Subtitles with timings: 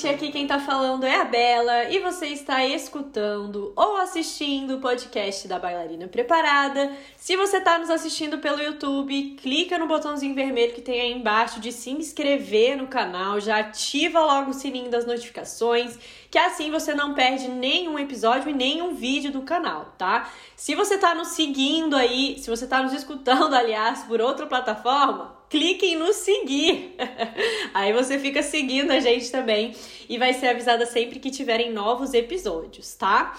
[0.00, 0.08] gente!
[0.08, 5.46] Aqui quem tá falando é a Bela e você está escutando ou assistindo o podcast
[5.46, 6.90] da Bailarina Preparada.
[7.16, 11.60] Se você tá nos assistindo pelo YouTube, clica no botãozinho vermelho que tem aí embaixo
[11.60, 15.98] de se inscrever no canal, já ativa logo o sininho das notificações,
[16.30, 20.30] que assim você não perde nenhum episódio e nenhum vídeo do canal, tá?
[20.56, 25.39] Se você tá nos seguindo aí, se você tá nos escutando, aliás, por outra plataforma,
[25.50, 26.94] cliquem no seguir.
[27.74, 29.74] Aí você fica seguindo a gente também
[30.08, 33.36] e vai ser avisada sempre que tiverem novos episódios, tá?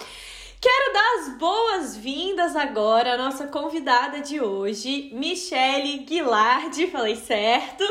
[0.60, 7.82] Quero dar as boas-vindas agora à nossa convidada de hoje, Michele Guilard, falei certo?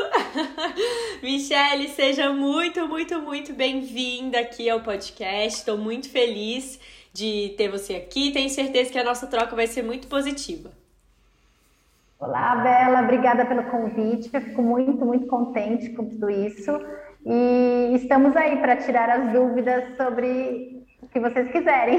[1.22, 5.58] Michele, seja muito, muito, muito bem-vinda aqui ao podcast.
[5.58, 6.80] Estou muito feliz
[7.12, 8.30] de ter você aqui.
[8.30, 10.72] Tenho certeza que a nossa troca vai ser muito positiva.
[12.22, 14.30] Olá, Bela, obrigada pelo convite.
[14.32, 16.70] Eu fico muito, muito contente com tudo isso.
[17.26, 21.98] E estamos aí para tirar as dúvidas sobre o que vocês quiserem.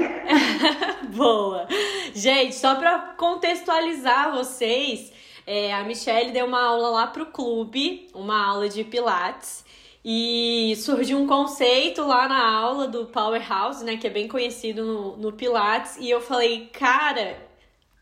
[1.14, 1.68] Boa!
[2.14, 5.12] Gente, só para contextualizar vocês,
[5.46, 9.62] é, a Michelle deu uma aula lá para o clube, uma aula de Pilates.
[10.02, 13.98] E surgiu um conceito lá na aula do Powerhouse, né?
[13.98, 15.98] Que é bem conhecido no, no Pilates.
[15.98, 17.36] E eu falei, cara,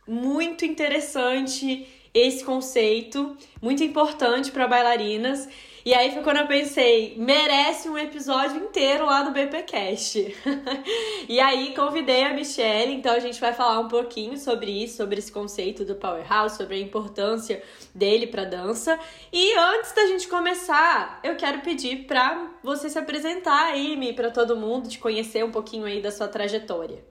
[0.06, 5.48] muito interessante esse conceito, muito importante para bailarinas.
[5.84, 10.32] E aí foi quando eu pensei, merece um episódio inteiro lá no BPcast.
[11.28, 15.18] e aí convidei a Michelle, então a gente vai falar um pouquinho sobre isso, sobre
[15.18, 17.60] esse conceito do powerhouse, sobre a importância
[17.92, 18.96] dele para dança.
[19.32, 24.56] E antes da gente começar, eu quero pedir para você se apresentar aí, para todo
[24.56, 27.02] mundo, te conhecer um pouquinho aí da sua trajetória.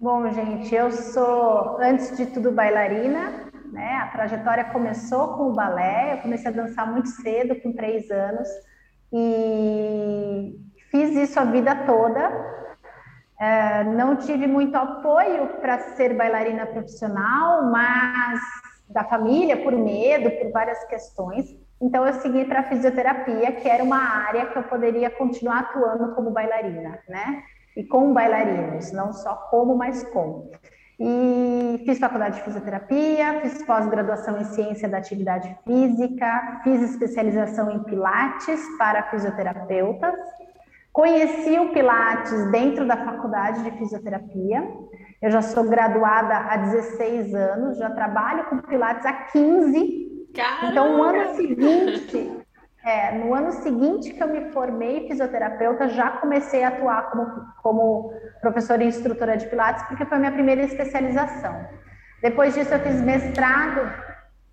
[0.00, 3.94] Bom, gente, eu sou antes de tudo bailarina, né?
[4.02, 8.48] A trajetória começou com o balé, eu comecei a dançar muito cedo, com três anos,
[9.12, 10.60] e
[10.90, 12.30] fiz isso a vida toda.
[13.40, 18.40] É, não tive muito apoio para ser bailarina profissional, mas
[18.88, 21.46] da família, por medo, por várias questões.
[21.80, 26.30] Então, eu segui para fisioterapia, que era uma área que eu poderia continuar atuando como
[26.30, 27.42] bailarina, né?
[27.76, 30.50] E com bailarinos, não só como, mas com.
[31.04, 37.82] E fiz faculdade de fisioterapia, fiz pós-graduação em ciência da atividade física, fiz especialização em
[37.82, 40.14] pilates para fisioterapeutas.
[40.92, 44.62] Conheci o pilates dentro da faculdade de fisioterapia.
[45.20, 50.30] Eu já sou graduada há 16 anos, já trabalho com pilates há 15.
[50.32, 50.70] Caramba.
[50.70, 52.41] Então, no ano seguinte,
[52.84, 57.26] é, no ano seguinte que eu me formei fisioterapeuta, já comecei a atuar como,
[57.62, 61.64] como professora e instrutora de Pilates, porque foi minha primeira especialização.
[62.20, 63.80] Depois disso, eu fiz mestrado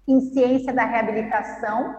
[0.07, 1.95] em ciência da reabilitação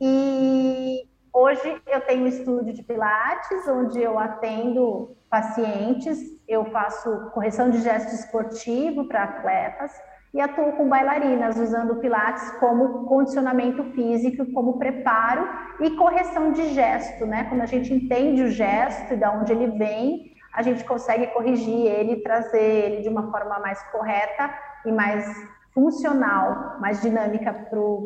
[0.00, 7.68] e hoje eu tenho um estúdio de Pilates, onde eu atendo pacientes, eu faço correção
[7.68, 9.92] de gesto esportivo para atletas
[10.36, 15.48] e atuo com bailarinas, usando o Pilates como condicionamento físico, como preparo
[15.80, 17.46] e correção de gesto, né?
[17.48, 21.86] Quando a gente entende o gesto e de onde ele vem, a gente consegue corrigir
[21.86, 24.54] ele trazer ele de uma forma mais correta
[24.84, 25.24] e mais
[25.72, 27.54] funcional, mais dinâmica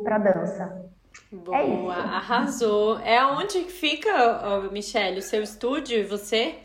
[0.04, 0.88] para a dança.
[1.32, 3.00] Boa, é arrasou.
[3.00, 6.60] É onde fica, Michelle, o seu estúdio e você?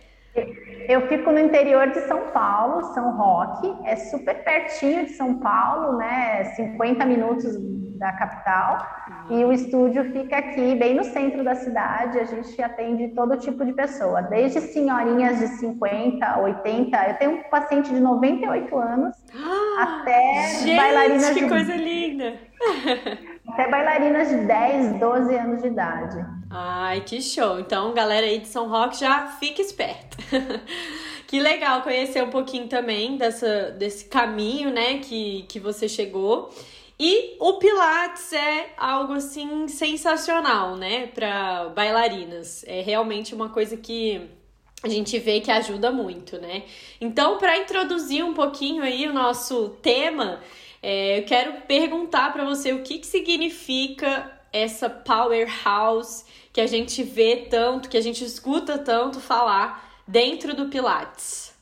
[0.87, 5.97] Eu fico no interior de São Paulo, São Roque, é super pertinho de São Paulo,
[5.97, 6.43] né?
[6.55, 7.57] 50 minutos
[7.97, 8.85] da capital.
[9.29, 12.19] E o estúdio fica aqui, bem no centro da cidade.
[12.19, 17.09] A gente atende todo tipo de pessoa, desde senhorinhas de 50, 80.
[17.09, 21.49] Eu tenho um paciente de 98 anos, ah, até gente, bailarinas que de.
[21.49, 22.33] coisa linda!
[23.47, 26.17] Até bailarinas de 10, 12 anos de idade.
[26.57, 27.59] Ai, que show!
[27.59, 30.15] Então, galera aí de São Roque, já fica esperta.
[31.27, 36.49] que legal conhecer um pouquinho também dessa, desse caminho, né, que, que você chegou.
[36.97, 42.63] E o Pilates é algo assim sensacional, né, para bailarinas.
[42.65, 44.21] É realmente uma coisa que
[44.81, 46.63] a gente vê que ajuda muito, né?
[47.01, 50.39] Então, para introduzir um pouquinho aí o nosso tema,
[50.81, 56.23] é, eu quero perguntar para você o que, que significa essa powerhouse
[56.55, 61.53] que a gente vê tanto, que a gente escuta tanto falar dentro do Pilates.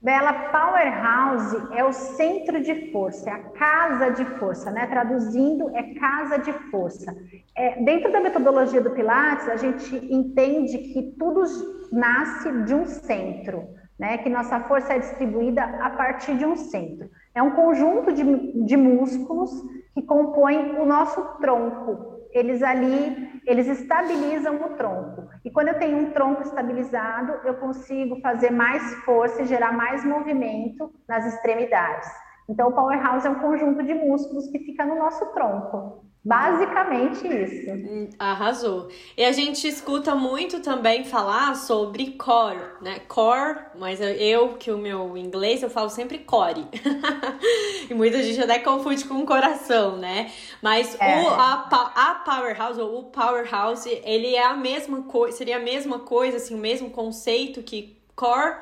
[0.00, 4.88] Bela, Powerhouse é o centro de força, é a casa de força, né?
[4.88, 7.16] Traduzindo, é casa de força.
[7.56, 11.44] É, dentro da metodologia do Pilates, a gente entende que tudo
[11.92, 14.18] nasce de um centro, né?
[14.18, 17.08] Que nossa força é distribuída a partir de um centro.
[17.32, 18.24] É um conjunto de,
[18.64, 19.52] de músculos
[19.94, 25.28] que compõem o nosso tronco, eles ali, eles estabilizam o tronco.
[25.44, 30.04] E quando eu tenho um tronco estabilizado, eu consigo fazer mais força e gerar mais
[30.04, 32.08] movimento nas extremidades.
[32.48, 36.04] Então, o powerhouse é um conjunto de músculos que fica no nosso tronco.
[36.24, 37.70] Basicamente isso.
[37.72, 38.88] Hum, arrasou.
[39.16, 43.00] E a gente escuta muito também falar sobre core, né?
[43.08, 46.64] Core, mas eu, que o meu inglês, eu falo sempre core.
[47.90, 50.30] e muita gente até confunde com coração, né?
[50.62, 51.22] Mas é.
[51.22, 55.98] o, a, a powerhouse, ou o powerhouse, ele é a mesma coisa, seria a mesma
[55.98, 58.58] coisa, assim, o mesmo conceito que core,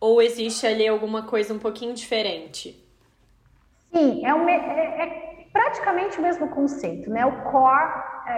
[0.00, 2.84] ou existe ali alguma coisa um pouquinho diferente?
[3.92, 7.24] Sim, é, é, é praticamente o mesmo conceito, né?
[7.24, 7.90] O core,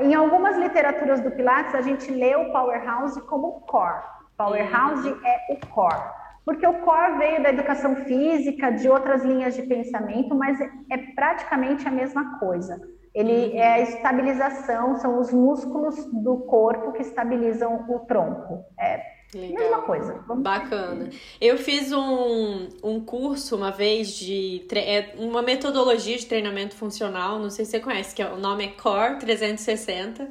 [0.03, 4.03] em algumas literaturas do Pilates, a gente lê o powerhouse como core.
[4.37, 5.21] Powerhouse uhum.
[5.25, 6.01] é o core.
[6.45, 10.97] Porque o core veio da educação física, de outras linhas de pensamento, mas é, é
[11.15, 12.81] praticamente a mesma coisa.
[13.13, 13.59] Ele uhum.
[13.59, 18.65] é a estabilização, são os músculos do corpo que estabilizam o tronco.
[18.79, 19.59] É Legal.
[19.59, 20.25] Mesma coisa.
[20.37, 21.11] Bacana.
[21.39, 27.51] Eu fiz um, um curso uma vez de é uma metodologia de treinamento funcional, não
[27.51, 30.31] sei se você conhece, que é, o nome é Core 360.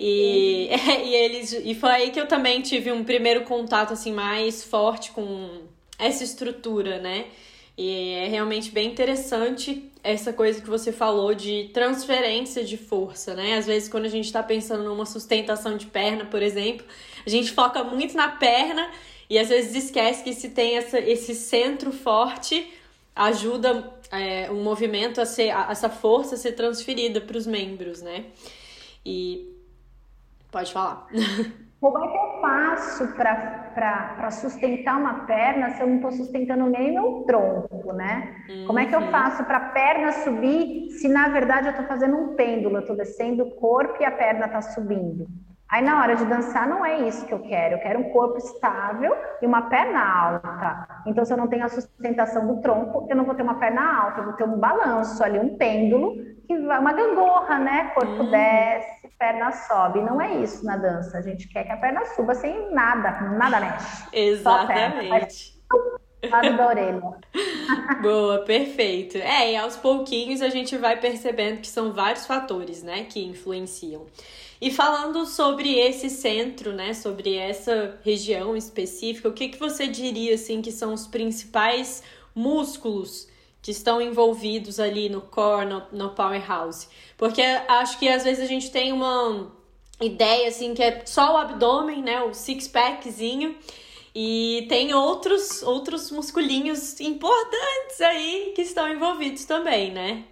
[0.00, 4.12] E, é, e eles e foi aí que eu também tive um primeiro contato assim
[4.12, 5.62] mais forte com
[5.96, 7.26] essa estrutura, né?
[7.76, 13.56] E é realmente bem interessante essa coisa que você falou de transferência de força, né?
[13.56, 16.86] Às vezes, quando a gente está pensando numa sustentação de perna, por exemplo,
[17.26, 18.90] a gente foca muito na perna
[19.28, 22.72] e às vezes esquece que se tem essa, esse centro forte,
[23.14, 28.02] ajuda é, o movimento a ser, a, essa força a ser transferida para os membros,
[28.02, 28.26] né?
[29.04, 29.52] E
[30.50, 31.06] pode falar.
[31.80, 36.94] Como é que eu faço para sustentar uma perna se eu não estou sustentando nem
[36.94, 38.42] meu tronco, né?
[38.48, 38.66] Uhum.
[38.66, 39.10] Como é que eu uhum.
[39.10, 42.96] faço para a perna subir se na verdade eu estou fazendo um pêndulo, eu estou
[42.96, 45.26] descendo o corpo e a perna está subindo?
[45.68, 47.74] Aí na hora de dançar não é isso que eu quero.
[47.74, 51.02] Eu quero um corpo estável e uma perna alta.
[51.06, 54.04] Então, se eu não tenho a sustentação do tronco, eu não vou ter uma perna
[54.04, 56.14] alta, eu vou ter um balanço ali, um pêndulo,
[56.46, 57.90] que vai uma gangorra, né?
[57.94, 58.30] Corpo uhum.
[58.30, 60.00] desce, perna sobe.
[60.00, 61.18] Não é isso na dança.
[61.18, 64.06] A gente quer que a perna suba sem nada, nada mexe.
[64.12, 65.53] Exatamente.
[66.30, 67.02] Lado da orelha.
[68.02, 69.16] Boa, perfeito.
[69.18, 74.06] É, e aos pouquinhos a gente vai percebendo que são vários fatores, né, que influenciam.
[74.60, 80.34] E falando sobre esse centro, né, sobre essa região específica, o que, que você diria
[80.34, 82.02] assim que são os principais
[82.34, 83.28] músculos
[83.60, 86.88] que estão envolvidos ali no core, no, no powerhouse?
[87.16, 89.52] Porque acho que às vezes a gente tem uma
[90.00, 93.56] ideia assim que é só o abdômen, né, o six packzinho,
[94.14, 100.24] e tem outros outros musculinhos importantes aí que estão envolvidos também, né?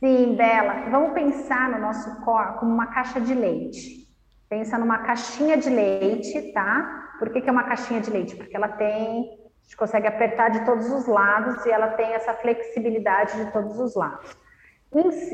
[0.00, 0.90] Sim, Bela.
[0.90, 4.06] Vamos pensar no nosso corpo como uma caixa de leite.
[4.48, 7.14] Pensa numa caixinha de leite, tá?
[7.18, 8.36] Por que, que é uma caixinha de leite?
[8.36, 12.32] Porque ela tem, a gente consegue apertar de todos os lados e ela tem essa
[12.34, 14.36] flexibilidade de todos os lados.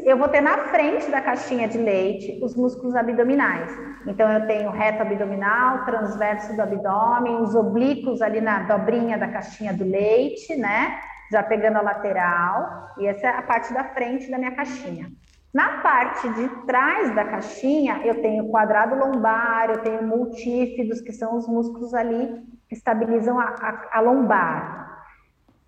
[0.05, 3.71] Eu vou ter na frente da caixinha de leite os músculos abdominais.
[4.07, 9.73] Então, eu tenho reto abdominal, transverso do abdômen, os oblíquos ali na dobrinha da caixinha
[9.73, 10.99] do leite, né?
[11.31, 15.11] já pegando a lateral, e essa é a parte da frente da minha caixinha.
[15.53, 21.37] Na parte de trás da caixinha, eu tenho quadrado lombar, eu tenho multífidos, que são
[21.37, 24.94] os músculos ali que estabilizam a, a, a lombar.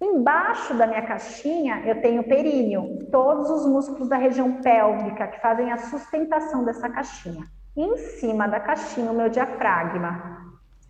[0.00, 5.73] Embaixo da minha caixinha, eu tenho períneo, todos os músculos da região pélvica que fazem
[5.73, 7.47] a sustentação dessa caixinha.
[7.76, 10.47] Em cima da caixinha, o meu diafragma,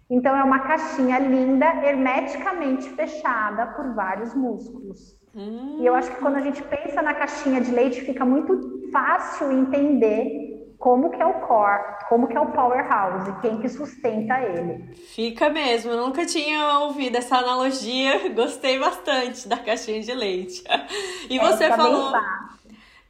[0.09, 5.17] então, é uma caixinha linda, hermeticamente fechada por vários músculos.
[5.35, 5.79] Hum.
[5.81, 9.51] E eu acho que quando a gente pensa na caixinha de leite, fica muito fácil
[9.51, 10.46] entender
[10.79, 14.95] como que é o core, como que é o powerhouse, quem que sustenta ele.
[15.15, 20.63] Fica mesmo, eu nunca tinha ouvido essa analogia, gostei bastante da caixinha de leite.
[21.29, 22.13] E é, você falou...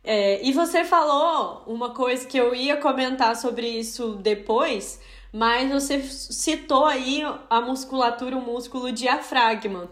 [0.03, 5.01] É, e você falou uma coisa que eu ia comentar sobre isso depois,
[5.33, 9.91] mas você citou aí a musculatura, o músculo diafragma,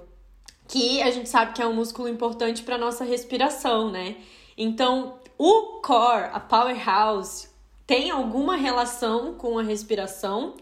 [0.69, 4.17] que a gente sabe que é um músculo importante para nossa respiração, né?
[4.57, 7.49] Então, o core, a powerhouse,
[7.87, 10.55] tem alguma relação com a respiração?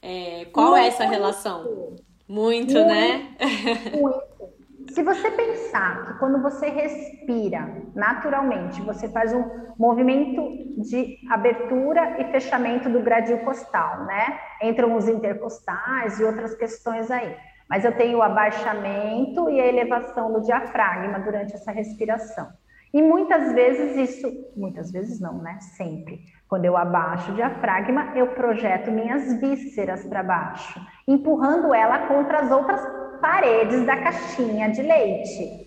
[0.00, 1.64] É, qual muito, é essa relação?
[2.28, 3.36] Muito, muito né?
[4.00, 4.32] Muito.
[4.90, 9.44] Se você pensar que quando você respira naturalmente, você faz um
[9.78, 10.42] movimento
[10.82, 14.38] de abertura e fechamento do gradil costal, né?
[14.60, 17.34] Entram os intercostais e outras questões aí.
[17.70, 22.52] Mas eu tenho o abaixamento e a elevação do diafragma durante essa respiração.
[22.92, 25.58] E muitas vezes isso, muitas vezes não, né?
[25.60, 26.20] Sempre.
[26.52, 30.78] Quando eu abaixo o diafragma, eu projeto minhas vísceras para baixo,
[31.08, 32.78] empurrando ela contra as outras
[33.22, 35.66] paredes da caixinha de leite.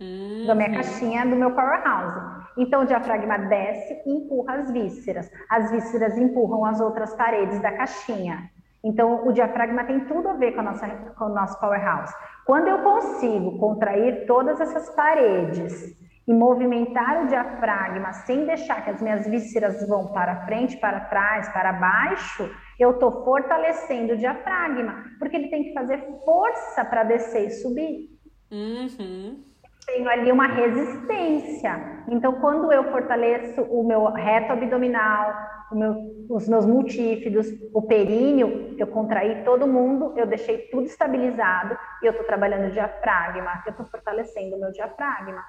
[0.00, 0.46] Uhum.
[0.46, 2.20] Da minha caixinha, do meu powerhouse.
[2.56, 5.28] Então o diafragma desce e empurra as vísceras.
[5.50, 8.48] As vísceras empurram as outras paredes da caixinha.
[8.84, 10.86] Então o diafragma tem tudo a ver com, nossa,
[11.18, 12.14] com o nosso powerhouse.
[12.46, 19.02] Quando eu consigo contrair todas essas paredes e movimentar o diafragma sem deixar que as
[19.02, 22.48] minhas vísceras vão para frente, para trás, para baixo,
[22.78, 28.08] eu estou fortalecendo o diafragma, porque ele tem que fazer força para descer e subir.
[28.50, 29.44] Uhum.
[29.86, 32.04] Tenho ali uma resistência.
[32.08, 35.34] Então, quando eu fortaleço o meu reto abdominal,
[35.72, 35.96] meu,
[36.28, 42.10] os meus multífidos, o períneo, eu contraí todo mundo, eu deixei tudo estabilizado e eu
[42.10, 45.42] estou trabalhando o diafragma, eu estou fortalecendo o meu diafragma.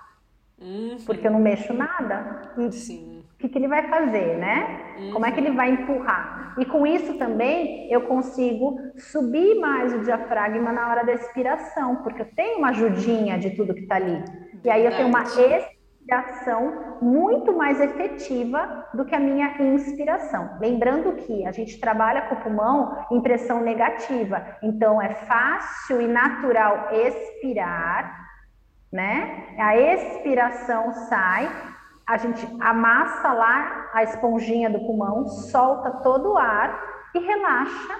[0.59, 0.97] Uhum.
[1.05, 2.41] Porque eu não mexo nada.
[2.71, 3.23] Sim.
[3.33, 4.95] O que, que ele vai fazer, né?
[4.97, 5.11] Uhum.
[5.13, 6.55] Como é que ele vai empurrar?
[6.57, 12.21] E com isso também eu consigo subir mais o diafragma na hora da expiração, porque
[12.21, 14.23] eu tenho uma ajudinha de tudo que está ali.
[14.63, 20.57] E aí eu tenho uma expiração muito mais efetiva do que a minha inspiração.
[20.59, 26.07] Lembrando que a gente trabalha com o pulmão em pressão negativa, então é fácil e
[26.07, 28.22] natural expirar
[28.93, 29.55] né?
[29.57, 31.51] A expiração sai,
[32.07, 36.79] a gente amassa lá a esponjinha do pulmão, solta todo o ar
[37.15, 37.95] e relaxa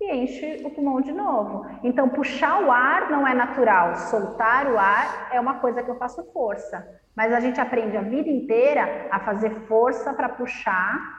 [0.00, 1.64] e enche o pulmão de novo.
[1.82, 5.96] Então, puxar o ar não é natural, soltar o ar é uma coisa que eu
[5.96, 6.86] faço força.
[7.16, 11.15] Mas a gente aprende a vida inteira a fazer força para puxar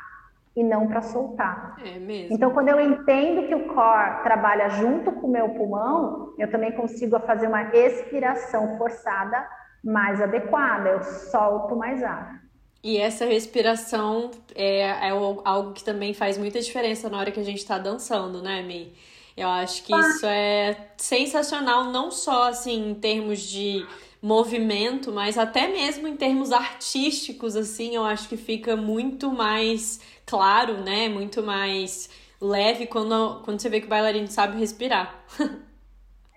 [0.58, 1.78] e não para soltar.
[1.86, 2.36] É mesmo.
[2.36, 6.72] Então, quando eu entendo que o core trabalha junto com o meu pulmão, eu também
[6.72, 9.48] consigo fazer uma expiração forçada
[9.84, 12.42] mais adequada, eu solto mais ar.
[12.84, 17.46] E essa respiração é, é algo que também faz muita diferença na hora que a
[17.46, 18.94] gente está dançando, né, Mi?
[19.36, 23.86] Eu acho que isso é sensacional, não só assim em termos de
[24.20, 30.78] movimento, mas até mesmo em termos artísticos, assim, eu acho que fica muito mais claro,
[30.84, 31.10] né?
[31.10, 35.16] Muito mais leve quando, quando você vê que o bailarino sabe respirar.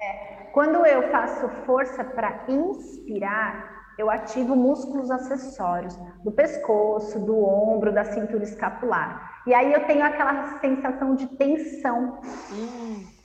[0.01, 5.95] é, quando eu faço força para inspirar, eu ativo músculos acessórios
[6.25, 9.43] do pescoço, do ombro, da cintura escapular.
[9.47, 12.19] E aí eu tenho aquela sensação de tensão.
[12.53, 13.20] Hum.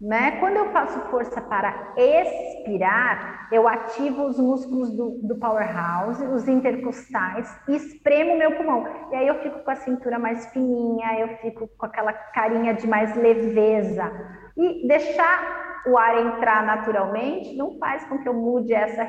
[0.00, 0.38] Né?
[0.40, 7.54] Quando eu faço força para expirar, eu ativo os músculos do, do powerhouse, os intercostais,
[7.68, 8.86] e espremo o meu pulmão.
[9.12, 12.86] E aí eu fico com a cintura mais fininha, eu fico com aquela carinha de
[12.86, 14.10] mais leveza.
[14.56, 19.02] E deixar o ar entrar naturalmente não faz com que eu mude essa,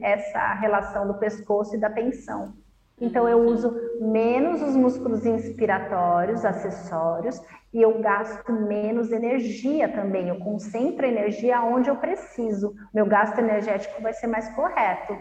[0.00, 2.54] essa relação do pescoço e da tensão.
[3.00, 7.40] Então eu uso menos os músculos inspiratórios, acessórios,
[7.72, 10.28] e eu gasto menos energia também.
[10.28, 12.74] Eu concentro energia onde eu preciso.
[12.92, 15.16] Meu gasto energético vai ser mais correto.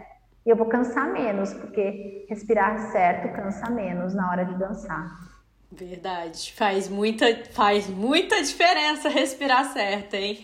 [0.46, 5.37] E eu vou cansar menos, porque respirar certo cansa menos na hora de dançar.
[5.69, 10.39] Verdade, faz muita, faz muita diferença respirar certo, hein?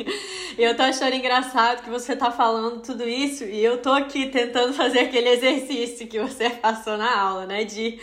[0.58, 4.74] Eu tô achando engraçado que você tá falando tudo isso e eu tô aqui tentando
[4.74, 7.64] fazer aquele exercício que você passou na aula, né?
[7.64, 7.98] De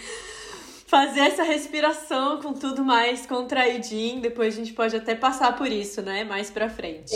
[0.86, 4.22] fazer essa respiração com tudo mais contraidinho.
[4.22, 6.24] Depois a gente pode até passar por isso, né?
[6.24, 7.14] Mais pra frente.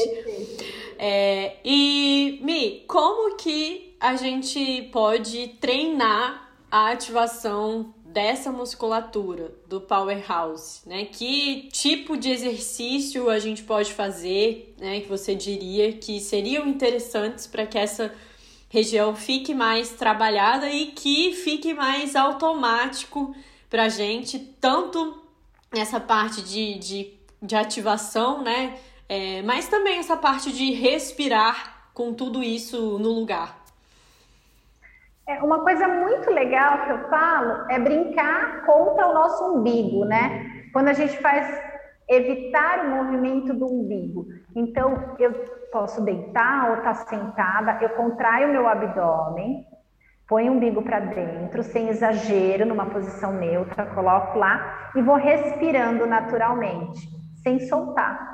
[0.99, 10.89] É, e, Mi, como que a gente pode treinar a ativação dessa musculatura do powerhouse,
[10.89, 11.05] né?
[11.07, 15.01] Que tipo de exercício a gente pode fazer, né?
[15.01, 18.15] Que você diria que seriam interessantes para que essa
[18.69, 23.35] região fique mais trabalhada e que fique mais automático
[23.69, 25.21] para a gente, tanto
[25.73, 28.79] essa parte de, de, de ativação, né?
[29.09, 33.64] É, mas também essa parte de respirar com tudo isso no lugar.
[35.27, 40.69] É, uma coisa muito legal que eu falo é brincar contra o nosso umbigo, né?
[40.73, 41.63] Quando a gente faz
[42.09, 44.27] evitar o movimento do umbigo.
[44.55, 45.33] Então, eu
[45.73, 49.67] posso deitar ou estar tá sentada, eu contraio o meu abdômen,
[50.27, 56.07] Põe o umbigo para dentro, sem exagero, numa posição neutra, coloco lá e vou respirando
[56.07, 57.07] naturalmente,
[57.43, 58.34] sem soltar.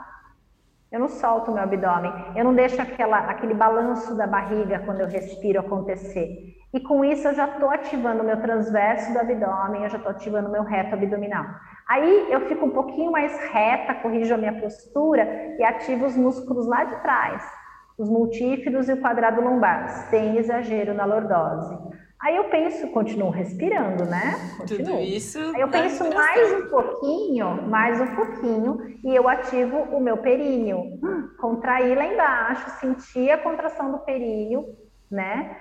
[0.90, 5.06] Eu não solto meu abdômen, eu não deixo aquela, aquele balanço da barriga quando eu
[5.06, 6.56] respiro acontecer.
[6.72, 10.10] E com isso eu já estou ativando o meu transverso do abdômen, eu já estou
[10.10, 11.46] ativando o meu reto abdominal.
[11.88, 16.66] Aí eu fico um pouquinho mais reta, corrijo a minha postura e ativo os músculos
[16.66, 17.60] lá de trás
[18.00, 21.76] os multífidos e o quadrado lombar, sem exagero na lordose.
[22.22, 24.34] Aí eu penso, continuo respirando, né?
[24.58, 24.84] Continuo.
[24.84, 25.38] Tudo isso.
[25.54, 30.98] Aí eu penso mais um pouquinho, mais um pouquinho, e eu ativo o meu períneo.
[31.38, 34.66] Contrair lá embaixo, sentir a contração do períneo,
[35.10, 35.56] né?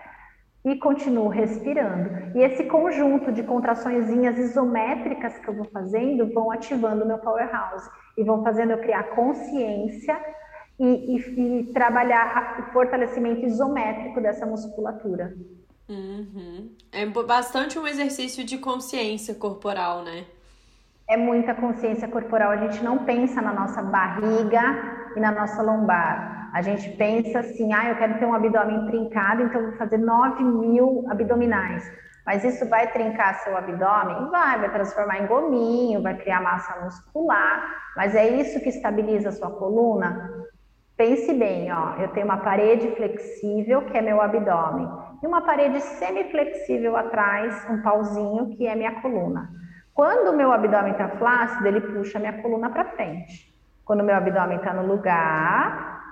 [0.66, 2.38] E continuo respirando.
[2.38, 7.90] E esse conjunto de contrações isométricas que eu vou fazendo vão ativando o meu powerhouse
[8.18, 10.20] e vão fazendo eu criar consciência
[10.78, 15.34] e, e, e trabalhar o fortalecimento isométrico dessa musculatura.
[15.90, 16.70] Uhum.
[16.92, 20.26] É bastante um exercício de consciência corporal, né?
[21.10, 22.52] É muita consciência corporal.
[22.52, 24.62] A gente não pensa na nossa barriga
[25.16, 26.52] e na nossa lombar.
[26.54, 30.44] A gente pensa assim, ah, eu quero ter um abdômen trincado, então vou fazer 9
[30.44, 31.84] mil abdominais.
[32.26, 34.30] Mas isso vai trincar seu abdômen?
[34.30, 37.76] Vai, vai transformar em gominho, vai criar massa muscular.
[37.96, 40.30] Mas é isso que estabiliza a sua coluna?
[41.00, 44.86] Pense bem, ó, eu tenho uma parede flexível, que é meu abdômen
[45.24, 49.50] e uma parede semiflexível atrás, um pauzinho, que é minha coluna.
[49.94, 53.50] Quando o meu abdômen está flácido, ele puxa minha coluna para frente.
[53.86, 56.04] Quando o meu abdômen está no lugar,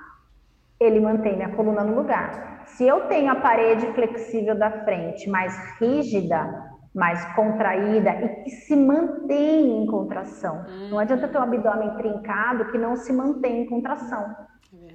[0.79, 2.63] ele mantém minha coluna no lugar.
[2.67, 6.63] Se eu tenho a parede flexível da frente mais rígida,
[6.95, 10.63] mais contraída e que se mantém em contração.
[10.89, 14.33] Não adianta ter um abdômen trincado que não se mantém em contração.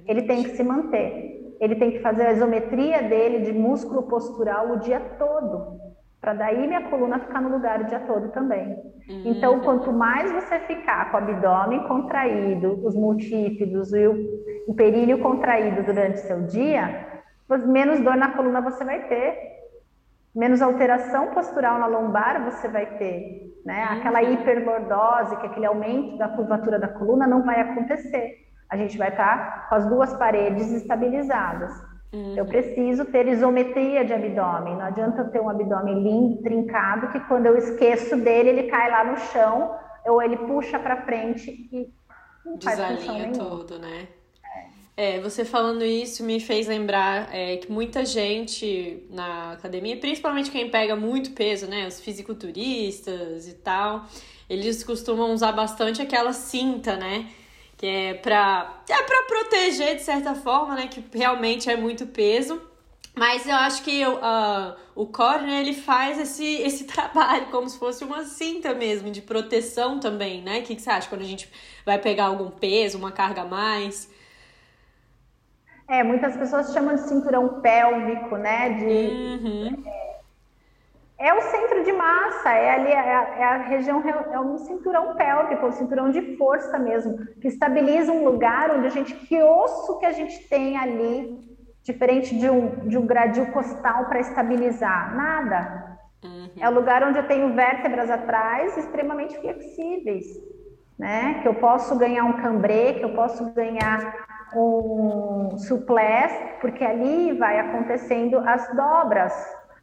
[0.07, 4.71] Ele tem que se manter ele tem que fazer a isometria dele de músculo postural
[4.71, 5.79] o dia todo,
[6.19, 8.75] para daí minha coluna ficar no lugar o dia todo também.
[9.09, 9.23] Uhum.
[9.25, 15.83] Então, quanto mais você ficar com o abdômen contraído, os multífidos e o, períneo contraído
[15.83, 17.23] durante seu dia,
[17.65, 19.37] menos dor na coluna você vai ter,
[20.35, 23.85] menos alteração postural na lombar você vai ter, né?
[23.85, 23.97] Uhum.
[23.99, 28.97] Aquela hiperlordose, que é aquele aumento da curvatura da coluna, não vai acontecer a gente
[28.97, 31.71] vai estar tá com as duas paredes estabilizadas.
[32.11, 32.35] Uhum.
[32.35, 34.75] Eu preciso ter isometria de abdômen.
[34.75, 38.89] Não adianta eu ter um abdômen lindo, trincado, que quando eu esqueço dele, ele cai
[38.89, 41.87] lá no chão, ou ele puxa para frente e
[42.43, 44.07] não faz Desalinha tudo, né?
[44.95, 50.69] É, você falando isso me fez lembrar é, que muita gente na academia, principalmente quem
[50.69, 51.87] pega muito peso, né?
[51.87, 54.05] Os fisiculturistas e tal,
[54.47, 57.27] eles costumam usar bastante aquela cinta, né?
[57.83, 62.61] Que é para é para proteger de certa forma, né, que realmente é muito peso.
[63.13, 67.77] Mas eu acho que uh, o core, né, ele faz esse, esse trabalho como se
[67.77, 70.59] fosse uma cinta mesmo, de proteção também, né?
[70.59, 71.51] O que, que você acha quando a gente
[71.85, 74.09] vai pegar algum peso, uma carga a mais?
[75.89, 78.69] É, muitas pessoas chamam de cinturão pélvico, né?
[78.69, 79.83] De, uhum.
[79.85, 80.02] é,
[81.23, 85.15] é o centro de massa, é ali é a, é a região, é um cinturão
[85.15, 89.99] pélvico, um cinturão de força mesmo, que estabiliza um lugar onde a gente, que osso
[89.99, 91.39] que a gente tem ali,
[91.81, 95.15] diferente de um, de um gradil costal para estabilizar?
[95.15, 95.97] Nada.
[96.25, 96.49] Uhum.
[96.59, 100.25] É o lugar onde eu tenho vértebras atrás extremamente flexíveis,
[100.99, 101.39] né?
[101.41, 107.59] Que eu posso ganhar um cambrê, que eu posso ganhar um suplés, porque ali vai
[107.59, 109.33] acontecendo as dobras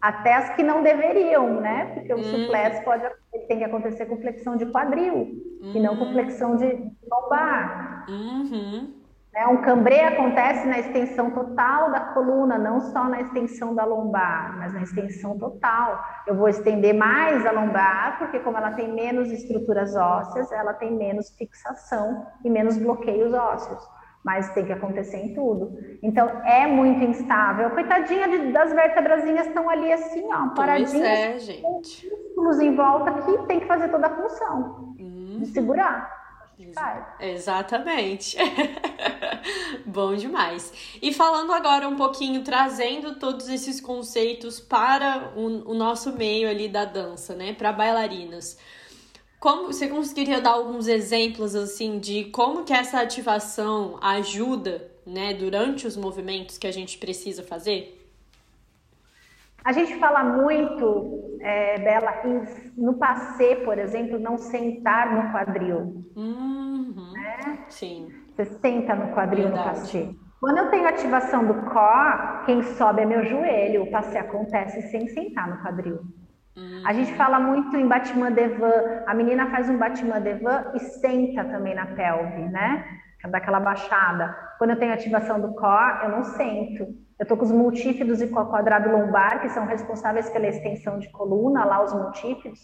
[0.01, 1.93] até as que não deveriam, né?
[1.95, 2.23] Porque o hum.
[2.23, 3.05] suplexo pode
[3.47, 5.73] tem que acontecer com flexão de quadril uhum.
[5.75, 6.13] e não com hum.
[6.13, 6.67] flexão de
[7.11, 8.07] lombar.
[8.09, 8.95] Uhum.
[9.33, 9.47] Né?
[9.47, 14.73] Um cambrê acontece na extensão total da coluna, não só na extensão da lombar, mas
[14.73, 16.03] na extensão total.
[16.27, 20.97] Eu vou estender mais a lombar, porque como ela tem menos estruturas ósseas, ela tem
[20.97, 25.79] menos fixação e menos bloqueios ósseos mas tem que acontecer em tudo.
[26.03, 27.71] Então é muito instável.
[27.71, 30.95] Coitadinha de, das vértebrazinhas estão ali assim, ó, paradinhas.
[30.95, 32.11] é, gente.
[32.11, 35.39] Músculos em volta que tem que fazer toda a função uhum.
[35.41, 36.21] de segurar.
[37.19, 38.37] Exatamente.
[39.87, 40.99] Bom demais.
[41.01, 46.69] E falando agora um pouquinho, trazendo todos esses conceitos para o, o nosso meio ali
[46.69, 47.55] da dança, né?
[47.55, 48.59] Para bailarinas.
[49.41, 55.87] Como você conseguiria dar alguns exemplos assim de como que essa ativação ajuda, né, durante
[55.87, 57.97] os movimentos que a gente precisa fazer?
[59.65, 62.23] A gente fala muito, é, Bela,
[62.77, 66.05] no passê, por exemplo, não sentar no quadril.
[66.15, 67.65] Uhum, né?
[67.71, 68.13] Sim.
[68.37, 69.69] Você senta no quadril Verdade.
[69.69, 70.15] no passê.
[70.39, 73.85] Quando eu tenho ativação do core, quem sobe é meu joelho.
[73.85, 76.01] O passê acontece sem sentar no quadril.
[76.85, 81.45] A gente fala muito em Batman Devan, a menina faz um Batman Devan e senta
[81.45, 82.85] também na pelve, né?
[83.29, 84.37] Daquela baixada.
[84.59, 86.87] Quando eu tenho ativação do core, eu não sento.
[87.19, 90.99] Eu tô com os multífidos e com o quadrado lombar, que são responsáveis pela extensão
[90.99, 92.61] de coluna, lá os multífidos,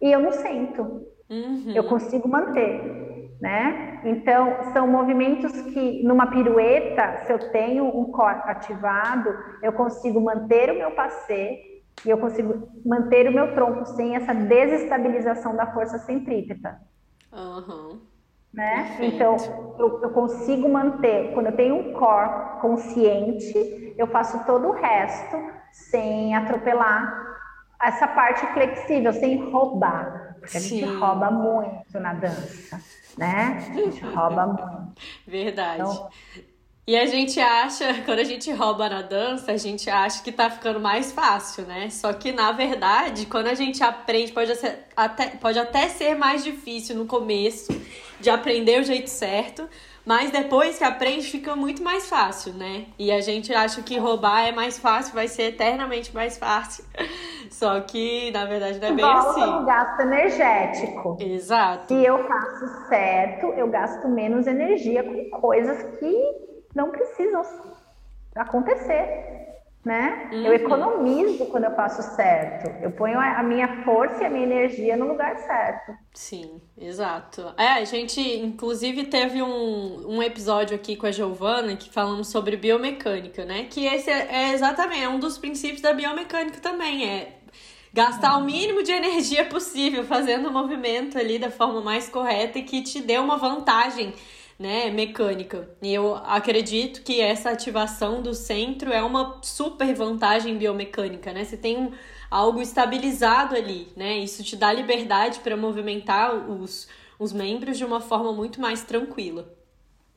[0.00, 0.82] e eu não sento.
[1.28, 1.72] Uhum.
[1.74, 3.36] Eu consigo manter.
[3.40, 4.00] né?
[4.04, 9.28] Então, são movimentos que, numa pirueta, se eu tenho um core ativado,
[9.62, 11.58] eu consigo manter o meu passé
[12.04, 16.80] e eu consigo manter o meu tronco sem essa desestabilização da força centrípeta.
[17.32, 18.00] Uhum.
[18.52, 18.96] Né?
[19.00, 19.36] Então,
[19.78, 25.36] eu, eu, consigo manter, quando eu tenho um core consciente, eu faço todo o resto
[25.70, 27.36] sem atropelar
[27.82, 30.36] essa parte flexível, sem roubar.
[30.40, 30.80] Porque a Sim.
[30.80, 32.80] gente rouba muito na dança
[33.16, 33.56] né?
[33.56, 35.00] A gente rouba muito.
[35.26, 35.80] Verdade.
[35.80, 36.08] Então,
[36.86, 40.48] e a gente acha, quando a gente rouba na dança, a gente acha que tá
[40.48, 41.90] ficando mais fácil, né?
[41.90, 46.44] Só que na verdade, quando a gente aprende, pode, ser, até, pode até ser mais
[46.44, 47.72] difícil no começo
[48.20, 49.68] de aprender o jeito certo,
[50.04, 52.84] mas depois que aprende, fica muito mais fácil, né?
[52.96, 56.84] E a gente acha que roubar é mais fácil, vai ser eternamente mais fácil.
[57.50, 59.50] Só que, na verdade, não é bem Volta assim.
[59.50, 61.16] no gasto energético.
[61.20, 61.92] Exato.
[61.92, 66.45] Se eu faço certo, eu gasto menos energia com coisas que
[66.76, 67.42] não precisam
[68.36, 69.36] acontecer
[69.86, 70.30] né?
[70.32, 70.46] Uhum.
[70.46, 72.68] Eu economizo quando eu faço certo.
[72.82, 75.96] Eu ponho a minha força e a minha energia no lugar certo.
[76.12, 77.54] Sim, exato.
[77.56, 82.56] É, a gente, inclusive, teve um, um episódio aqui com a Giovana que falamos sobre
[82.56, 83.68] biomecânica, né?
[83.70, 87.36] Que esse é, é exatamente é um dos princípios da biomecânica também, é
[87.92, 92.64] gastar o mínimo de energia possível fazendo o movimento ali da forma mais correta e
[92.64, 94.12] que te dê uma vantagem
[94.58, 95.68] né, mecânica.
[95.82, 101.44] E eu acredito que essa ativação do centro é uma super vantagem biomecânica, né?
[101.44, 101.92] Você tem um,
[102.30, 104.18] algo estabilizado ali, né?
[104.18, 106.88] Isso te dá liberdade para movimentar os,
[107.18, 109.46] os membros de uma forma muito mais tranquila,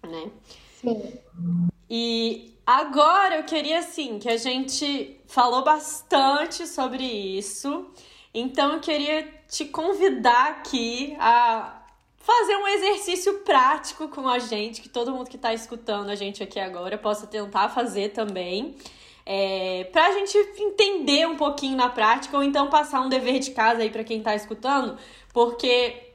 [0.03, 0.31] né?
[0.79, 1.19] Sim.
[1.89, 7.87] E agora eu queria assim que a gente falou bastante sobre isso.
[8.33, 11.78] Então eu queria te convidar aqui a
[12.19, 16.43] fazer um exercício prático com a gente, que todo mundo que está escutando a gente
[16.43, 18.75] aqui agora possa tentar fazer também.
[19.25, 23.51] É, para a gente entender um pouquinho na prática, ou então passar um dever de
[23.51, 24.97] casa aí para quem está escutando,
[25.33, 26.09] porque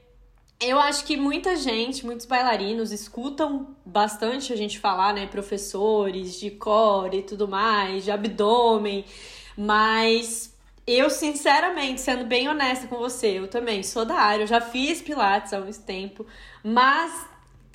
[0.59, 5.27] eu acho que muita gente, muitos bailarinos escutam bastante a gente falar, né?
[5.27, 9.05] Professores de core e tudo mais, de abdômen,
[9.57, 10.54] mas
[10.87, 15.01] eu, sinceramente, sendo bem honesta com você, eu também sou da área, eu já fiz
[15.01, 16.25] Pilates há muito tempo,
[16.63, 17.25] mas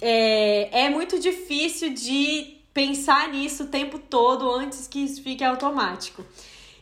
[0.01, 6.25] é, é muito difícil de pensar nisso o tempo todo antes que isso fique automático.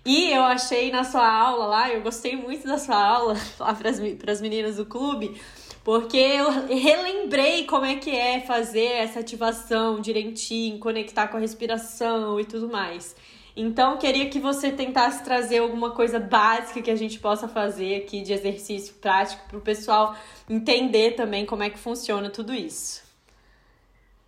[0.04, 4.32] E eu achei na sua aula lá, eu gostei muito da sua aula lá para
[4.32, 5.40] as meninas do clube,
[5.82, 12.38] porque eu relembrei como é que é fazer essa ativação direitinho, conectar com a respiração
[12.38, 13.16] e tudo mais.
[13.60, 18.22] Então, queria que você tentasse trazer alguma coisa básica que a gente possa fazer aqui
[18.22, 20.14] de exercício prático para o pessoal
[20.48, 23.02] entender também como é que funciona tudo isso.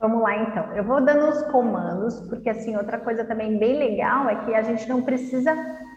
[0.00, 0.74] Vamos lá, então.
[0.74, 4.62] Eu vou dando os comandos, porque assim, outra coisa também bem legal é que a
[4.62, 5.54] gente não precisa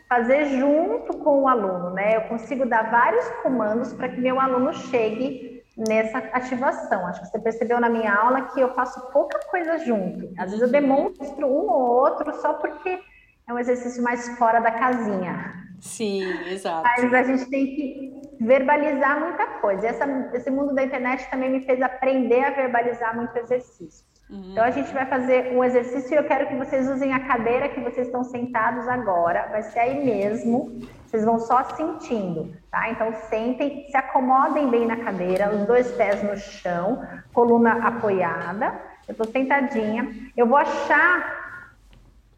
[0.08, 2.17] fazer junto com o aluno, né?
[2.17, 7.08] Eu consigo dar vários comandos para que meu aluno chegue nessa ativação.
[7.08, 10.32] Acho que você percebeu na minha aula que eu faço pouca coisa junto.
[10.38, 13.02] Às vezes eu demonstro um ou outro só porque
[13.48, 15.64] é um exercício mais fora da casinha.
[15.80, 16.84] Sim, exato.
[16.84, 19.88] Mas a gente tem que verbalizar muita coisa.
[19.88, 24.06] Essa, esse mundo da internet também me fez aprender a verbalizar muito exercício.
[24.30, 24.52] Uhum.
[24.52, 27.68] Então a gente vai fazer um exercício e eu quero que vocês usem a cadeira
[27.68, 29.50] que vocês estão sentados agora.
[29.52, 30.80] Vai ser aí mesmo.
[31.06, 32.90] Vocês vão só sentindo, tá?
[32.90, 38.74] Então sentem, se acomodem bem na cadeira, os dois pés no chão, coluna apoiada.
[39.08, 40.10] Eu estou sentadinha.
[40.36, 41.43] Eu vou achar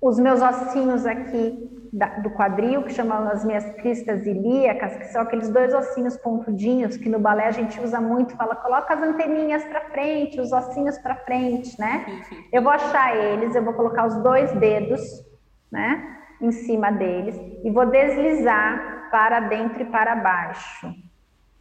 [0.07, 5.23] os meus ossinhos aqui da, do quadril, que chamam as minhas cristas ilíacas, que são
[5.23, 9.63] aqueles dois ossinhos pontudinhos que no balé a gente usa muito, fala, coloca as anteninhas
[9.63, 12.05] para frente, os ossinhos para frente, né?
[12.53, 15.01] Eu vou achar eles, eu vou colocar os dois dedos,
[15.71, 20.93] né, em cima deles e vou deslizar para dentro e para baixo.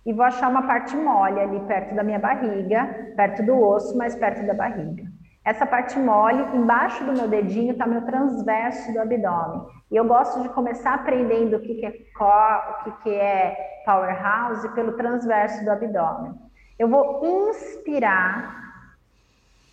[0.04, 4.14] E vou achar uma parte mole ali perto da minha barriga, perto do osso, mas
[4.14, 5.13] perto da barriga.
[5.44, 9.66] Essa parte mole, embaixo do meu dedinho, está meu transverso do abdômen.
[9.90, 13.82] E eu gosto de começar aprendendo o que, que é core, o que, que é
[13.84, 16.32] powerhouse pelo transverso do abdômen.
[16.78, 18.58] Eu vou inspirar,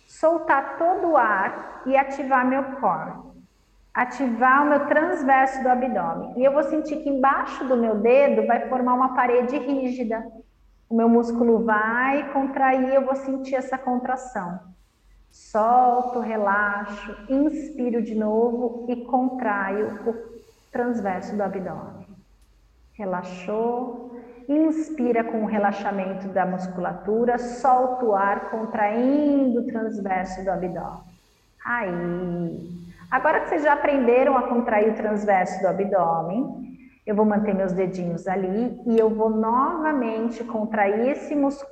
[0.06, 3.32] soltar todo o ar e ativar meu core.
[3.94, 6.38] Ativar o meu transverso do abdômen.
[6.38, 10.22] E eu vou sentir que embaixo do meu dedo vai formar uma parede rígida.
[10.88, 14.60] O meu músculo vai contrair, eu vou sentir essa contração.
[15.32, 20.14] Solto, relaxo, inspiro de novo e contraio o
[20.70, 22.06] transverso do abdômen.
[22.92, 24.20] Relaxou.
[24.46, 31.00] Inspira com o relaxamento da musculatura, solta o ar contraindo o transverso do abdômen.
[31.64, 32.82] Aí.
[33.10, 37.72] Agora que vocês já aprenderam a contrair o transverso do abdômen, eu vou manter meus
[37.72, 41.16] dedinhos ali e eu vou novamente contrair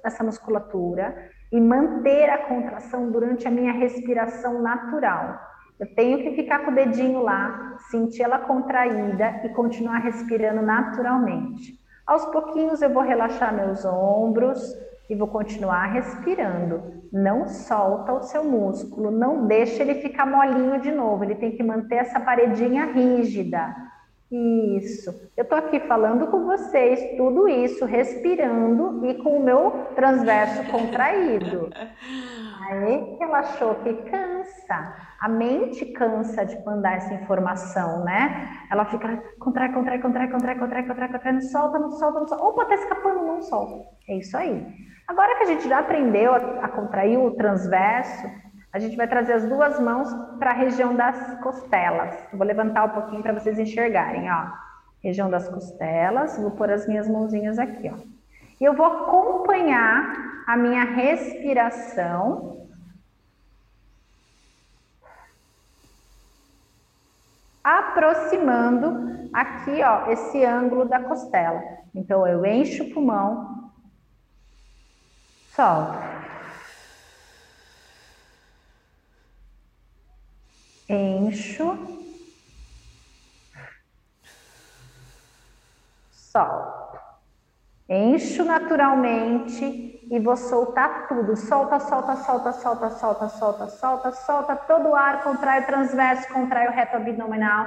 [0.02, 1.14] essa musculatura
[1.52, 5.38] e manter a contração durante a minha respiração natural.
[5.78, 11.74] Eu tenho que ficar com o dedinho lá, sentir ela contraída e continuar respirando naturalmente.
[12.06, 14.60] Aos pouquinhos eu vou relaxar meus ombros
[15.08, 17.00] e vou continuar respirando.
[17.12, 21.24] Não solta o seu músculo, não deixa ele ficar molinho de novo.
[21.24, 23.74] Ele tem que manter essa paredinha rígida.
[24.30, 25.28] Isso.
[25.36, 31.68] Eu tô aqui falando com vocês, tudo isso, respirando e com o meu transverso contraído.
[32.70, 34.94] Aí relaxou que cansa.
[35.20, 38.66] A mente cansa de mandar essa informação, né?
[38.70, 42.44] Ela fica contrai, contrai, contrai, contrai, contrai, contrai, contrai, não solta, não solta, não solta.
[42.44, 43.84] Opa, tá escapando, não solta.
[44.08, 44.64] É isso aí.
[45.08, 48.28] Agora que a gente já aprendeu a, a contrair o transverso,
[48.72, 52.14] a gente vai trazer as duas mãos para a região das costelas.
[52.32, 54.46] vou levantar um pouquinho para vocês enxergarem, ó.
[55.02, 57.98] Região das costelas, vou pôr as minhas mãozinhas aqui, ó.
[58.60, 62.68] E eu vou acompanhar a minha respiração
[67.62, 71.62] aproximando aqui, ó, esse ângulo da costela.
[71.94, 73.70] Então eu encho o pulmão,
[75.54, 75.99] solto.
[80.90, 81.78] Encho,
[86.10, 86.98] solto.
[87.88, 91.36] Encho naturalmente e vou soltar tudo.
[91.36, 96.68] Solta, solta, solta, solta, solta, solta, solta, solta todo o ar, contrai o transverso, contrai
[96.68, 97.66] o reto abdominal.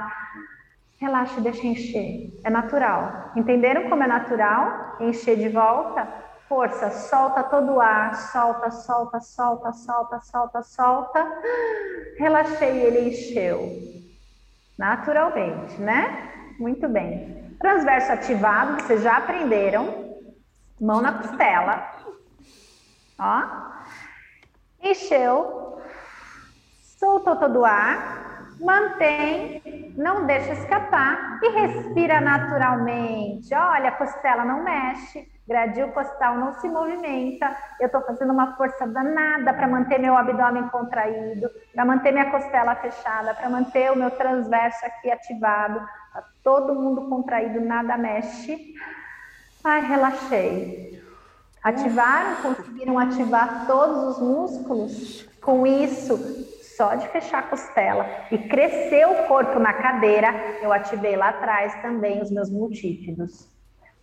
[0.98, 2.40] Relaxa e deixa encher.
[2.44, 3.32] É natural.
[3.36, 4.96] Entenderam como é natural?
[5.00, 6.06] Encher de volta
[6.48, 11.26] força, solta todo o ar, solta, solta, solta, solta, solta, solta.
[12.18, 13.68] Relaxei, ele encheu.
[14.78, 16.32] Naturalmente, né?
[16.58, 17.56] Muito bem.
[17.58, 20.12] Transverso ativado, vocês já aprenderam.
[20.80, 21.90] Mão na costela.
[23.18, 23.42] Ó.
[24.82, 25.80] Encheu.
[26.98, 28.22] Soltou todo o ar.
[28.60, 33.52] Mantém, não deixa escapar e respira naturalmente.
[33.52, 38.86] Olha, a costela não mexe gradil costal não se movimenta, eu estou fazendo uma força
[38.86, 44.10] danada para manter meu abdômen contraído, para manter minha costela fechada, para manter o meu
[44.10, 45.80] transverso aqui ativado,
[46.12, 48.74] tá todo mundo contraído, nada mexe.
[49.62, 51.02] Ai, relaxei.
[51.62, 55.28] Ativaram, conseguiram ativar todos os músculos?
[55.40, 56.18] Com isso,
[56.76, 60.28] só de fechar a costela e crescer o corpo na cadeira,
[60.62, 63.48] eu ativei lá atrás também os meus multífidos.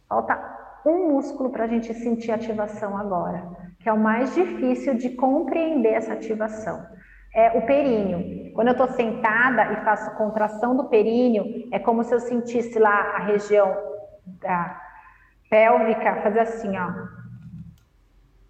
[0.07, 3.43] Falta um músculo para a gente sentir ativação agora,
[3.79, 6.85] que é o mais difícil de compreender essa ativação.
[7.33, 8.51] É o períneo.
[8.53, 13.15] Quando eu estou sentada e faço contração do períneo, é como se eu sentisse lá
[13.15, 13.75] a região
[14.25, 14.81] da
[15.49, 16.87] pélvica fazer assim, ó.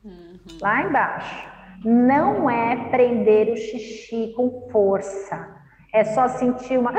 [0.03, 0.39] Uhum.
[0.61, 1.51] Lá embaixo.
[1.83, 5.47] Não é prender o xixi com força.
[5.93, 6.91] É só sentir uma,